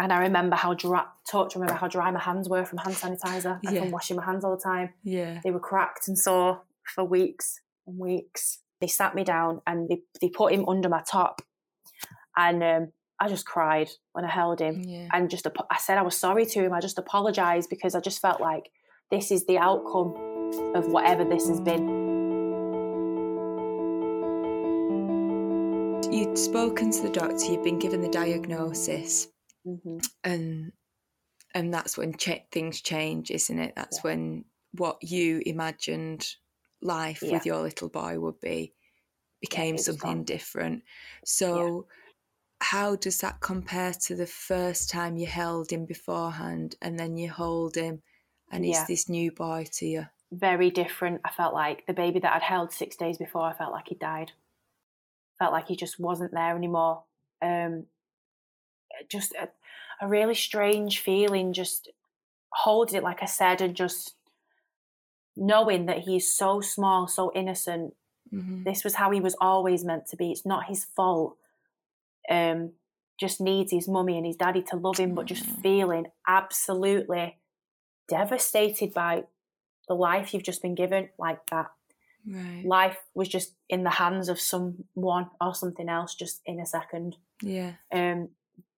and 0.00 0.12
I 0.12 0.20
remember 0.20 0.56
how 0.56 0.74
dry, 0.74 1.04
touch, 1.30 1.56
I 1.56 1.60
remember 1.60 1.78
how 1.78 1.88
dry 1.88 2.10
my 2.10 2.20
hands 2.20 2.48
were 2.48 2.64
from 2.64 2.78
hand 2.78 2.94
sanitizer 2.96 3.58
and 3.62 3.72
Yeah. 3.74 3.80
from 3.80 3.90
washing 3.90 4.16
my 4.16 4.24
hands 4.24 4.44
all 4.44 4.56
the 4.56 4.62
time. 4.62 4.94
Yeah. 5.02 5.40
They 5.42 5.50
were 5.50 5.60
cracked 5.60 6.08
and 6.08 6.16
sore 6.18 6.62
for 6.94 7.04
weeks 7.04 7.60
and 7.86 7.98
weeks. 7.98 8.60
They 8.80 8.86
sat 8.86 9.14
me 9.14 9.24
down 9.24 9.60
and 9.66 9.88
they, 9.88 10.02
they 10.20 10.28
put 10.28 10.52
him 10.52 10.68
under 10.68 10.88
my 10.88 11.02
top. 11.02 11.42
And 12.36 12.62
um, 12.62 12.92
I 13.20 13.28
just 13.28 13.46
cried 13.46 13.88
when 14.12 14.24
I 14.24 14.28
held 14.30 14.60
him. 14.60 14.82
Yeah. 14.86 15.08
And 15.12 15.28
just, 15.28 15.46
I 15.70 15.78
said 15.78 15.98
I 15.98 16.02
was 16.02 16.16
sorry 16.16 16.46
to 16.46 16.60
him. 16.64 16.72
I 16.72 16.80
just 16.80 16.98
apologized 16.98 17.68
because 17.68 17.94
I 17.94 18.00
just 18.00 18.20
felt 18.20 18.40
like 18.40 18.70
this 19.10 19.30
is 19.30 19.44
the 19.46 19.58
outcome 19.58 20.14
of 20.74 20.86
whatever 20.88 21.24
this 21.24 21.48
has 21.48 21.60
been. 21.60 22.06
You'd 26.10 26.38
spoken 26.38 26.90
to 26.90 27.02
the 27.02 27.10
doctor, 27.10 27.44
you'd 27.52 27.62
been 27.62 27.78
given 27.78 28.00
the 28.00 28.08
diagnosis, 28.08 29.28
hmm 29.64 29.98
and 30.24 30.72
and 31.54 31.72
that's 31.74 31.96
when 31.98 32.14
cha- 32.16 32.44
things 32.52 32.80
change, 32.80 33.30
isn't 33.30 33.58
it? 33.58 33.74
That's 33.76 33.98
Yeah. 33.98 34.02
when 34.10 34.44
what 34.72 34.98
you 35.02 35.42
imagined 35.44 36.26
life 36.80 37.22
Yeah. 37.22 37.32
with 37.32 37.46
your 37.46 37.60
little 37.62 37.88
boy 37.88 38.18
would 38.18 38.40
be 38.40 38.74
became 39.40 39.76
something 39.78 40.18
gone. 40.18 40.24
different. 40.24 40.82
So, 41.24 41.86
how 42.60 42.96
does 42.96 43.20
that 43.20 43.40
compare 43.40 43.92
to 43.94 44.14
the 44.16 44.26
first 44.26 44.90
time 44.90 45.16
you 45.16 45.26
held 45.26 45.72
him 45.72 45.86
beforehand, 45.86 46.76
and 46.82 46.98
then 46.98 47.16
you 47.16 47.30
hold 47.30 47.76
him, 47.76 48.02
and 48.50 48.64
Yeah. 48.64 48.84
this 48.86 49.08
new 49.08 49.30
boy 49.32 49.66
to 49.72 49.86
you? 49.86 50.06
very 50.30 50.70
different. 50.70 51.22
I 51.24 51.30
felt 51.30 51.54
like 51.54 51.86
the 51.86 51.94
baby 51.94 52.18
that 52.20 52.34
I'd 52.34 52.42
held 52.42 52.70
six 52.70 52.96
days 52.96 53.16
before, 53.16 53.44
I 53.44 53.54
felt 53.54 53.72
like 53.72 53.88
he 53.88 53.94
died. 53.94 54.32
Felt 55.38 55.52
like 55.52 55.68
he 55.68 55.76
just 55.76 55.98
wasn't 55.98 56.32
there 56.32 56.54
anymore. 56.54 57.04
Um, 57.40 57.86
just 59.08 59.32
a, 59.34 59.48
a 60.00 60.08
really 60.08 60.34
strange 60.34 61.00
feeling, 61.00 61.54
just 61.54 61.88
holding 62.52 62.96
it, 62.96 63.02
like 63.02 63.22
I 63.22 63.26
said, 63.26 63.62
and 63.62 63.74
just 63.74 64.16
knowing 65.34 65.86
that 65.86 66.00
he's 66.00 66.30
so 66.32 66.60
small, 66.60 67.08
so 67.08 67.32
innocent. 67.34 67.94
hmm 68.30 68.62
This 68.64 68.84
was 68.84 68.96
how 68.96 69.10
he 69.10 69.20
was 69.20 69.36
always 69.40 69.84
meant 69.84 70.06
to 70.08 70.16
be. 70.16 70.30
It's 70.30 70.44
not 70.44 70.66
his 70.66 70.84
fault. 70.84 71.37
Um, 72.28 72.72
just 73.18 73.40
needs 73.40 73.72
his 73.72 73.88
mummy 73.88 74.16
and 74.16 74.24
his 74.24 74.36
daddy 74.36 74.62
to 74.62 74.76
love 74.76 74.96
him, 74.98 75.14
but 75.14 75.26
just 75.26 75.44
Mm. 75.44 75.60
feeling 75.62 76.06
absolutely 76.28 77.38
devastated 78.08 78.94
by 78.94 79.24
the 79.88 79.94
life 79.94 80.32
you've 80.32 80.42
just 80.44 80.62
been 80.62 80.74
given 80.74 81.08
like 81.18 81.44
that. 81.50 81.70
Right. 82.26 82.62
Life 82.64 82.98
was 83.14 83.28
just 83.28 83.54
in 83.68 83.82
the 83.84 83.90
hands 83.90 84.28
of 84.28 84.40
someone 84.40 85.30
or 85.40 85.54
something 85.54 85.88
else 85.88 86.14
just 86.14 86.42
in 86.46 86.60
a 86.60 86.66
second. 86.66 87.16
Yeah. 87.42 87.74
Um, 87.92 88.28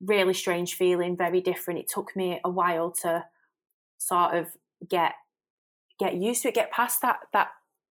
really 0.01 0.35
strange 0.35 0.75
feeling, 0.75 1.17
very 1.17 1.41
different. 1.41 1.81
It 1.81 1.89
took 1.89 2.15
me 2.17 2.41
a 2.45 2.51
while 2.51 2.91
to 3.03 3.27
sort 3.99 4.35
of 4.37 4.57
get 4.89 5.15
get 5.99 6.15
used 6.15 6.43
to 6.43 6.49
it, 6.49 6.55
get 6.55 6.71
past 6.71 7.03
that 7.03 7.21
that 7.35 7.51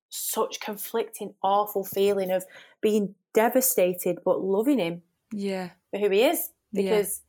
such 0.09 0.59
conflicting, 0.59 1.35
awful 1.43 1.83
feeling 1.83 2.31
of 2.31 2.43
being 2.81 3.13
devastated 3.33 4.17
but 4.25 4.41
loving 4.41 4.79
him 4.79 5.03
Yeah. 5.31 5.69
for 5.91 5.99
who 5.99 6.09
he 6.09 6.23
is. 6.23 6.49
Yeah. 6.71 6.83
Because 6.83 7.21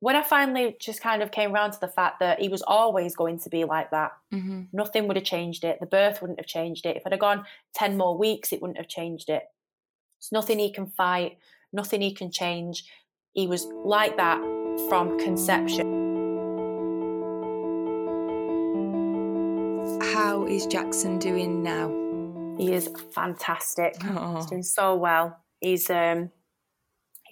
when 0.00 0.16
I 0.16 0.22
finally 0.22 0.76
just 0.80 1.00
kind 1.00 1.22
of 1.22 1.30
came 1.30 1.54
around 1.54 1.72
to 1.72 1.80
the 1.80 1.88
fact 1.88 2.18
that 2.20 2.40
he 2.40 2.48
was 2.48 2.62
always 2.62 3.14
going 3.14 3.38
to 3.40 3.48
be 3.50 3.64
like 3.64 3.90
that, 3.92 4.12
hmm 4.30 4.62
nothing 4.72 5.06
would 5.06 5.16
have 5.16 5.24
changed 5.24 5.64
it. 5.64 5.78
The 5.80 5.86
birth 5.86 6.20
wouldn't 6.20 6.40
have 6.40 6.46
changed 6.46 6.86
it. 6.86 6.96
If 6.96 7.02
I'd 7.06 7.12
have 7.12 7.20
gone 7.20 7.44
10 7.74 7.96
more 7.96 8.16
weeks, 8.16 8.52
it 8.52 8.60
wouldn't 8.60 8.78
have 8.78 8.88
changed 8.88 9.28
it. 9.30 9.44
It's 10.18 10.32
nothing 10.32 10.58
he 10.58 10.72
can 10.72 10.86
fight, 10.86 11.38
nothing 11.72 12.00
he 12.00 12.12
can 12.12 12.30
change. 12.30 12.84
He 13.32 13.46
was 13.46 13.66
like 13.84 14.16
that 14.16 14.40
from 14.88 15.18
conception. 15.18 16.00
How 20.14 20.44
is 20.46 20.66
Jackson 20.66 21.18
doing 21.18 21.62
now? 21.62 21.88
He 22.58 22.72
is 22.72 22.88
fantastic. 23.14 23.96
Oh. 24.04 24.36
He's 24.36 24.46
doing 24.46 24.62
so 24.62 24.94
well. 24.94 25.38
He's 25.60 25.88
um 25.90 26.30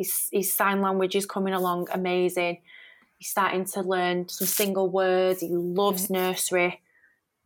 his 0.01 0.29
his 0.33 0.53
sign 0.53 0.81
language 0.81 1.15
is 1.15 1.27
coming 1.27 1.53
along 1.53 1.89
amazing. 1.93 2.63
He's 3.19 3.29
starting 3.29 3.67
to 3.67 3.83
learn 3.83 4.31
some 4.31 4.47
single 4.47 4.89
words. 4.89 5.41
He 5.41 5.49
loves 5.49 6.09
nursery. 6.09 6.81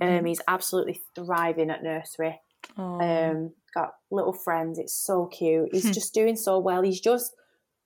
Um, 0.01 0.09
mm. 0.09 0.29
he's 0.29 0.41
absolutely 0.47 1.03
thriving 1.17 1.71
at 1.71 1.83
nursery. 1.83 2.41
Um, 2.79 3.53
got 3.75 3.95
little 4.11 4.33
friends. 4.33 4.79
It's 4.79 4.95
so 4.95 5.27
cute. 5.27 5.71
He's 5.73 5.91
just 5.91 6.15
doing 6.15 6.37
so 6.37 6.61
well. 6.61 6.83
He's 6.83 7.01
just 7.01 7.35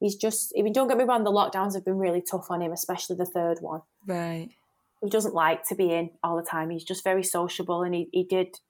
he's 0.01 0.17
just 0.17 0.53
I 0.59 0.61
mean, 0.61 0.75
don't 0.75 0.89
get 0.89 0.99
me 0.99 1.05
wrong, 1.05 1.25
the 1.25 1.33
lockdowns 1.33 1.75
have 1.75 1.85
been 1.87 1.99
really 1.99 2.21
tough 2.21 2.51
on 2.51 2.61
him, 2.61 2.73
especially 2.73 3.17
the 3.17 3.25
third 3.25 3.59
one. 3.61 3.81
Right. 4.07 4.51
He 5.03 5.09
doesn't 5.09 5.35
like 5.35 5.67
to 5.69 5.75
be 5.75 5.91
in 5.91 6.11
all 6.23 6.37
the 6.37 6.43
time. 6.43 6.69
He's 6.69 6.85
just 6.85 7.05
very 7.05 7.23
sociable 7.23 7.83
and 7.85 7.95
he, 7.95 8.11
he 8.13 8.25
did 8.25 8.61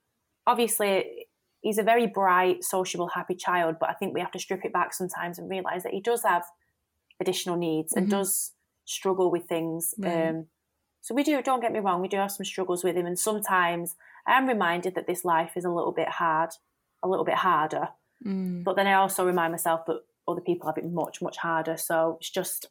obviously 0.47 1.18
he's 1.61 1.79
a 1.79 1.83
very 1.83 2.07
bright, 2.07 2.64
sociable, 2.64 3.09
happy 3.09 3.35
child, 3.35 3.77
but 3.81 3.90
I 3.90 3.94
think 3.94 4.14
we 4.14 4.21
have 4.21 4.31
to 4.33 4.38
strip 4.38 4.64
it 4.64 4.73
back 4.73 4.94
sometimes 4.94 5.38
and 5.38 5.51
realise 5.51 5.83
that 5.83 5.92
he 5.92 6.01
does 6.01 6.23
have 6.23 6.44
additional 7.21 7.57
needs 7.57 7.92
and 7.92 8.07
mm-hmm. 8.07 8.18
does 8.18 8.53
struggle 8.85 9.31
with 9.31 9.47
things. 9.47 9.94
Right. 9.99 10.29
Um, 10.29 10.47
so 11.01 11.14
we 11.14 11.23
do, 11.23 11.40
don't 11.42 11.61
get 11.61 11.73
me 11.73 11.79
wrong, 11.79 12.01
we 12.01 12.09
do 12.09 12.16
have 12.16 12.33
some 12.33 12.44
struggles 12.44 12.85
with 12.85 12.97
him. 12.97 13.07
And 13.07 13.18
sometimes 13.18 13.97
I 14.27 14.37
am 14.37 14.47
reminded 14.47 14.94
that 14.94 15.07
this 15.07 15.25
life 15.25 15.53
is 15.57 15.64
a 15.64 15.71
little 15.71 15.92
bit 15.92 16.09
hard, 16.09 16.51
a 17.03 17.09
little 17.09 17.25
bit 17.25 17.37
harder. 17.37 17.88
Mm. 18.27 18.64
But 18.64 18.77
then 18.77 18.87
I 18.87 18.94
also 18.94 19.25
remind 19.25 19.53
myself 19.53 19.87
that 19.87 20.01
other 20.27 20.40
people 20.40 20.68
have 20.68 20.79
it 20.79 20.90
much, 20.90 21.23
much 21.23 21.38
harder. 21.38 21.77
So 21.77 22.18
it's 22.21 22.31
just, 22.31 22.66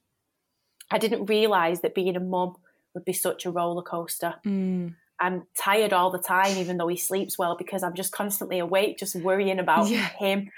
I 0.92 0.98
didn't 0.98 1.26
realise 1.26 1.80
that 1.80 1.96
being 1.96 2.16
a 2.16 2.20
mum 2.20 2.56
would 2.94 3.06
be 3.06 3.14
such 3.14 3.46
a 3.46 3.52
roller 3.52 3.82
coaster. 3.82 4.36
Mm. 4.46 4.96
I'm 5.20 5.48
tired 5.58 5.94
all 5.94 6.12
the 6.12 6.20
time, 6.20 6.58
even 6.58 6.78
though 6.78 6.88
he 6.88 6.98
sleeps 6.98 7.38
well, 7.38 7.56
because 7.58 7.84
I'm 7.84 7.96
just 7.96 8.12
constantly 8.12 8.60
awake, 8.60 8.98
just 9.00 9.16
worrying 9.16 9.60
about 9.60 9.90
yeah. 9.90 10.10
him. 10.20 10.52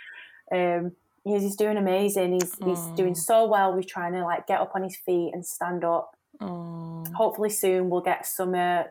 Um, 0.51 0.91
he's, 1.23 1.43
he's, 1.43 1.55
doing 1.55 1.77
amazing. 1.77 2.33
He's 2.33 2.55
he's 2.63 2.85
doing 2.97 3.15
so 3.15 3.45
well 3.47 3.73
with 3.75 3.87
trying 3.87 4.13
to 4.13 4.23
like 4.23 4.47
get 4.47 4.59
up 4.59 4.71
on 4.75 4.83
his 4.83 4.97
feet 4.97 5.31
and 5.33 5.45
stand 5.45 5.83
up. 5.83 6.15
Aww. 6.41 7.13
Hopefully 7.13 7.49
soon 7.49 7.89
we'll 7.89 8.01
get 8.01 8.25
some 8.25 8.53
uh, 8.55 8.83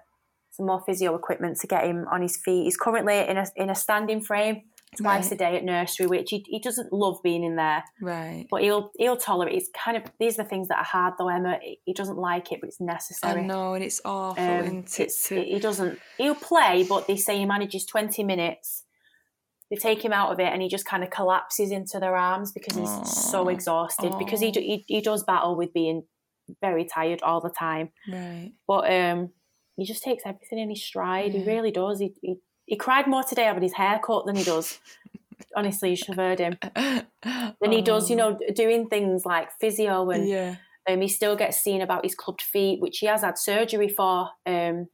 some 0.51 0.67
more 0.67 0.81
physio 0.81 1.15
equipment 1.15 1.59
to 1.61 1.67
get 1.67 1.85
him 1.85 2.07
on 2.11 2.23
his 2.23 2.37
feet. 2.37 2.65
He's 2.65 2.77
currently 2.77 3.19
in 3.19 3.37
a 3.37 3.47
in 3.57 3.71
a 3.71 3.75
standing 3.75 4.23
frame 4.23 4.63
twice 4.97 5.25
right. 5.25 5.33
a 5.33 5.37
day 5.37 5.57
at 5.57 5.65
nursery, 5.65 6.07
which 6.07 6.31
he, 6.31 6.45
he 6.49 6.61
doesn't 6.61 6.93
love 6.93 7.19
being 7.23 7.45
in 7.45 7.57
there. 7.57 7.85
Right. 8.01 8.47
But 8.51 8.63
he'll 8.63 8.91
he'll 8.99 9.17
tolerate. 9.17 9.55
It's 9.55 9.69
kind 9.75 9.97
of 9.97 10.05
these 10.19 10.39
are 10.39 10.45
the 10.45 10.49
things 10.49 10.69
that 10.69 10.79
are 10.79 10.85
hard 10.85 11.15
though, 11.19 11.29
Emma. 11.29 11.59
He 11.85 11.93
doesn't 11.93 12.17
like 12.17 12.53
it, 12.53 12.61
but 12.61 12.69
it's 12.69 12.81
necessary. 12.81 13.43
I 13.43 13.47
know, 13.47 13.75
and 13.75 13.85
it's 13.85 14.01
awful. 14.05 14.43
Um, 14.43 14.85
it's, 14.99 15.29
to... 15.29 15.43
He 15.43 15.59
doesn't. 15.59 15.99
He'll 16.17 16.35
play, 16.35 16.87
but 16.89 17.07
they 17.07 17.17
say 17.17 17.39
he 17.39 17.47
manages 17.47 17.85
twenty 17.85 18.25
minutes. 18.25 18.85
They 19.71 19.77
take 19.77 20.03
him 20.03 20.15
out 20.15 20.33
of 20.33 20.41
it, 20.41 20.51
and 20.51 20.63
he 20.63 20.69
just 20.69 20.87
kind 20.87 21.05
of 21.05 21.11
collapses 21.11 21.71
into 21.71 21.99
their 21.99 22.17
arms 22.17 22.53
because 22.53 22.75
he's 22.75 22.89
Aww. 22.89 23.07
so 23.07 23.49
exhausted. 23.49 24.13
Aww. 24.13 24.19
Because 24.19 24.41
he, 24.41 24.51
he 24.51 24.85
he 24.87 25.01
does 25.03 25.25
battle 25.25 25.57
with 25.57 25.75
being 25.75 26.05
very 26.63 26.87
tired 26.87 27.21
all 27.23 27.43
the 27.43 27.51
time. 27.51 27.91
Right. 28.11 28.53
But 28.67 28.91
um, 28.91 29.31
he 29.77 29.85
just 29.85 30.03
takes 30.03 30.23
everything 30.25 30.59
in 30.59 30.71
his 30.71 30.83
stride. 30.83 31.35
Yeah. 31.35 31.41
He 31.41 31.47
really 31.47 31.71
does. 31.71 32.01
He, 32.01 32.15
he 32.23 32.37
he 32.69 32.77
cried 32.77 33.07
more 33.07 33.23
today 33.23 33.49
about 33.49 33.63
his 33.63 33.73
haircut 33.73 34.27
than 34.27 34.37
he 34.37 34.45
does. 34.45 34.79
Honestly, 35.57 35.91
you 35.91 35.97
should 35.97 36.09
have 36.09 36.17
heard 36.17 36.39
him. 36.39 36.59
Than 37.61 37.73
he 37.73 37.81
does, 37.81 38.11
you 38.11 38.21
oh. 38.21 38.31
know, 38.31 38.39
doing 38.55 38.89
things 38.89 39.25
like 39.25 39.49
physio 39.59 40.11
and 40.11 40.29
yeah. 40.29 40.57
um, 40.89 41.01
he 41.01 41.09
still 41.09 41.37
gets 41.37 41.57
seen 41.59 41.81
about 41.81 42.05
his 42.05 42.15
clubbed 42.15 42.43
feet, 42.43 42.81
which 42.81 42.99
he 42.99 43.07
has 43.07 43.23
had 43.23 43.39
surgery 43.39 43.89
for. 43.89 44.29
Um, 44.45 44.89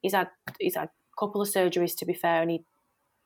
he's 0.00 0.14
had 0.14 0.28
he's 0.60 0.76
had 0.76 0.88
a 0.88 0.90
couple 1.18 1.42
of 1.42 1.48
surgeries 1.48 1.96
to 1.96 2.06
be 2.06 2.14
fair, 2.14 2.42
and 2.42 2.50
he 2.50 2.64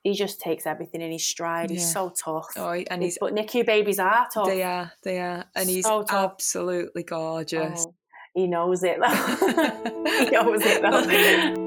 he 0.03 0.15
just 0.15 0.41
takes 0.41 0.67
everything 0.67 1.03
in 1.03 1.13
his 1.13 1.27
stride. 1.27 1.71
He's 1.71 1.93
so 1.93 2.11
tough. 2.11 2.49
Oh, 2.57 2.71
and 2.71 3.03
he's 3.03 3.19
but 3.21 3.35
NICU 3.35 3.67
babies 3.67 3.99
are 3.99 4.27
tough. 4.33 4.47
They 4.47 4.63
are, 4.63 4.93
they 5.03 5.19
are, 5.19 5.45
and 5.55 5.69
he's 5.69 5.85
so 5.85 6.05
absolutely 6.09 7.03
gorgeous. 7.03 7.87
Oh, 7.87 7.95
he 8.35 8.47
knows 8.47 8.83
it 8.83 8.97
he 9.05 10.31
knows 10.31 10.63
it 10.65 11.66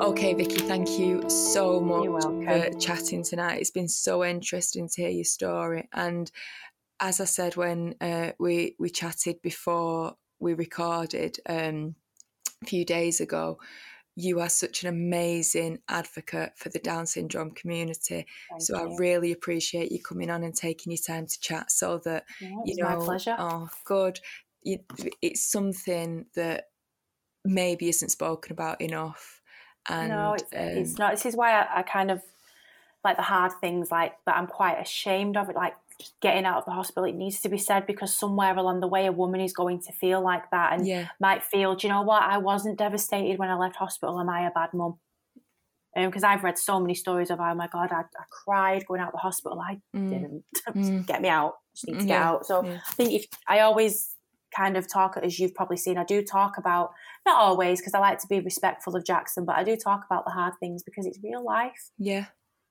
Okay, 0.00 0.32
Vicky, 0.32 0.60
thank 0.60 0.98
you 0.98 1.28
so 1.28 1.78
much 1.78 2.22
for 2.22 2.78
chatting 2.78 3.22
tonight. 3.22 3.60
It's 3.60 3.70
been 3.70 3.86
so 3.86 4.24
interesting 4.24 4.88
to 4.88 5.02
hear 5.02 5.10
your 5.10 5.24
story. 5.24 5.90
And 5.92 6.30
as 7.00 7.20
I 7.20 7.26
said 7.26 7.56
when 7.56 7.94
uh, 8.00 8.30
we 8.38 8.76
we 8.78 8.88
chatted 8.88 9.42
before 9.42 10.14
we 10.38 10.54
recorded 10.54 11.36
um, 11.46 11.94
a 12.62 12.66
few 12.66 12.86
days 12.86 13.20
ago, 13.20 13.58
you 14.16 14.40
are 14.40 14.48
such 14.48 14.84
an 14.84 14.88
amazing 14.88 15.80
advocate 15.90 16.52
for 16.56 16.70
the 16.70 16.78
Down 16.78 17.04
syndrome 17.04 17.50
community. 17.50 18.26
Thank 18.48 18.62
so 18.62 18.78
you. 18.78 18.94
I 18.94 18.96
really 18.96 19.32
appreciate 19.32 19.92
you 19.92 20.02
coming 20.02 20.30
on 20.30 20.44
and 20.44 20.54
taking 20.54 20.92
your 20.92 21.02
time 21.06 21.26
to 21.26 21.40
chat. 21.40 21.70
So 21.70 22.00
that 22.06 22.24
yeah, 22.40 22.48
you 22.64 22.76
know, 22.82 22.88
my 22.88 23.04
pleasure. 23.04 23.36
Oh, 23.38 23.68
good. 23.84 24.18
It's 24.62 25.44
something 25.44 26.24
that 26.36 26.68
maybe 27.44 27.88
isn't 27.90 28.10
spoken 28.10 28.52
about 28.52 28.80
enough 28.80 29.39
and, 29.88 30.08
no, 30.10 30.34
it's, 30.34 30.42
um, 30.52 30.60
it's, 30.60 30.98
not. 30.98 31.12
This 31.12 31.26
is 31.26 31.36
why 31.36 31.52
I, 31.52 31.78
I, 31.78 31.82
kind 31.82 32.10
of 32.10 32.22
like 33.04 33.16
the 33.16 33.22
hard 33.22 33.52
things, 33.60 33.90
like 33.90 34.14
that. 34.26 34.36
I'm 34.36 34.46
quite 34.46 34.80
ashamed 34.80 35.36
of 35.36 35.48
it. 35.48 35.56
Like 35.56 35.74
getting 36.20 36.44
out 36.44 36.58
of 36.58 36.64
the 36.64 36.70
hospital, 36.72 37.04
it 37.04 37.14
needs 37.14 37.40
to 37.40 37.48
be 37.48 37.58
said 37.58 37.86
because 37.86 38.14
somewhere 38.14 38.56
along 38.56 38.80
the 38.80 38.86
way, 38.86 39.06
a 39.06 39.12
woman 39.12 39.40
is 39.40 39.52
going 39.52 39.80
to 39.82 39.92
feel 39.92 40.20
like 40.20 40.50
that 40.50 40.74
and 40.74 40.86
yeah. 40.86 41.08
might 41.18 41.42
feel, 41.42 41.74
do 41.74 41.86
you 41.86 41.92
know 41.92 42.02
what? 42.02 42.22
I 42.22 42.38
wasn't 42.38 42.78
devastated 42.78 43.38
when 43.38 43.50
I 43.50 43.56
left 43.56 43.76
hospital. 43.76 44.20
Am 44.20 44.28
I 44.28 44.46
a 44.46 44.50
bad 44.50 44.74
mum? 44.74 44.98
Because 45.96 46.22
um, 46.22 46.30
I've 46.30 46.44
read 46.44 46.56
so 46.56 46.78
many 46.78 46.94
stories 46.94 47.30
of, 47.30 47.40
oh 47.40 47.54
my 47.54 47.66
God, 47.66 47.90
I, 47.90 48.02
I 48.02 48.24
cried 48.30 48.86
going 48.86 49.00
out 49.00 49.08
of 49.08 49.14
the 49.14 49.18
hospital. 49.18 49.60
I 49.60 49.80
mm. 49.96 50.10
didn't. 50.10 50.44
Mm. 50.70 51.04
get 51.04 51.20
me 51.20 51.28
out. 51.28 51.54
Just 51.74 51.88
need 51.88 51.94
to 51.94 52.06
get 52.06 52.08
yeah. 52.08 52.28
out. 52.28 52.46
So 52.46 52.64
yeah. 52.64 52.78
I 52.86 52.92
think 52.92 53.12
if 53.12 53.26
I 53.48 53.60
always 53.60 54.14
kind 54.54 54.76
of 54.76 54.90
talk, 54.90 55.16
as 55.22 55.38
you've 55.38 55.54
probably 55.54 55.76
seen, 55.76 55.98
I 55.98 56.04
do 56.04 56.22
talk 56.22 56.58
about, 56.58 56.92
not 57.26 57.36
always, 57.36 57.80
because 57.80 57.94
I 57.94 57.98
like 57.98 58.18
to 58.20 58.26
be 58.26 58.40
respectful 58.40 58.96
of 58.96 59.04
Jackson, 59.04 59.44
but 59.44 59.56
I 59.56 59.64
do 59.64 59.76
talk 59.76 60.04
about 60.04 60.24
the 60.24 60.30
hard 60.30 60.54
things 60.60 60.82
because 60.82 61.06
it's 61.06 61.18
real 61.22 61.44
life. 61.44 61.90
Yeah. 61.98 62.26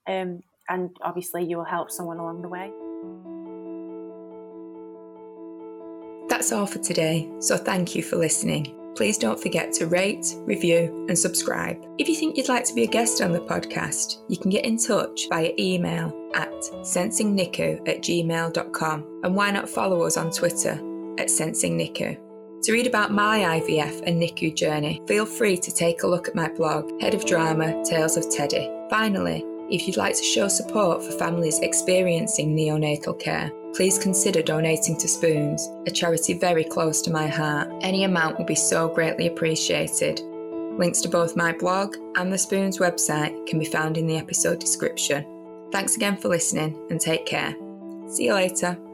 Um, 0.08 0.42
and 0.68 0.96
obviously, 1.02 1.46
you 1.46 1.58
will 1.58 1.65
help 1.65 1.92
someone 1.92 2.18
along 2.18 2.42
the 2.42 2.50
way. 2.50 2.72
That's 6.30 6.52
all 6.52 6.68
for 6.68 6.80
today, 6.80 7.30
so 7.39 7.58
thank 7.58 7.96
you 7.96 8.04
for 8.04 8.15
listening. 8.18 8.76
Please 8.96 9.18
don't 9.18 9.39
forget 9.39 9.72
to 9.74 9.88
rate, 9.88 10.36
review, 10.39 11.06
and 11.08 11.18
subscribe. 11.18 11.78
If 11.98 12.10
you 12.10 12.15
think 12.15 12.38
you'd 12.38 12.50
like 12.50 12.65
to 12.65 12.74
be 12.74 12.84
a 12.84 12.88
guest 12.88 13.22
on 13.22 13.32
the 13.32 13.39
podcast, 13.39 14.18
you 14.28 14.38
can 14.38 14.50
get 14.50 14.65
in 14.65 14.78
touch 14.78 15.28
via 15.30 15.54
email 15.58 16.13
at 16.36 16.52
sensingnicu 16.52 17.88
at 17.88 18.02
gmail.com 18.02 19.22
and 19.24 19.36
why 19.36 19.52
not 19.52 19.70
follow 19.70 20.04
us 20.04 20.18
on 20.18 20.32
Twitter 20.32 20.80
at 21.19 21.29
Sensing 21.29 21.77
NICU. 21.77 22.17
To 22.63 22.73
read 22.73 22.88
about 22.88 23.12
my 23.12 23.62
IVF 23.62 24.03
and 24.05 24.21
NICU 24.21 24.55
journey, 24.55 25.01
feel 25.08 25.25
free 25.25 25.58
to 25.58 25.71
take 25.71 26.03
a 26.03 26.08
look 26.08 26.27
at 26.27 26.36
my 26.36 26.49
blog, 26.49 26.89
Head 27.01 27.13
of 27.13 27.25
Drama 27.25 27.84
Tales 27.86 28.17
of 28.17 28.29
Teddy. 28.29 28.69
Finally, 28.89 29.45
if 29.69 29.86
you'd 29.88 29.97
like 29.97 30.15
to 30.17 30.23
show 30.23 30.47
support 30.47 31.03
for 31.03 31.12
families 31.12 31.60
experiencing 31.60 32.55
neonatal 32.55 33.19
care, 33.19 33.51
please 33.75 33.99
consider 33.99 34.41
donating 34.41 34.97
to 34.97 35.08
Spoons, 35.08 35.69
a 35.86 35.91
charity 35.91 36.34
very 36.34 36.63
close 36.63 37.01
to 37.03 37.12
my 37.12 37.27
heart. 37.27 37.71
Any 37.82 38.03
amount 38.03 38.38
will 38.38 38.45
be 38.45 38.55
so 38.55 38.89
greatly 38.89 39.27
appreciated. 39.27 40.21
Links 40.79 41.01
to 41.01 41.10
both 41.10 41.36
my 41.36 41.53
blog 41.53 41.95
and 42.15 42.34
the 42.34 42.38
Spoons 42.38 42.79
website 42.79 43.45
can 43.47 43.60
be 43.60 43.65
found 43.65 43.97
in 43.97 44.08
the 44.08 44.17
episode 44.17 44.60
description. 44.60 45.25
Thanks 45.71 45.95
again 45.95 46.17
for 46.17 46.29
listening 46.29 46.75
and 46.89 46.99
take 46.99 47.25
care. 47.25 47.55
See 48.08 48.25
you 48.25 48.34
later. 48.34 48.88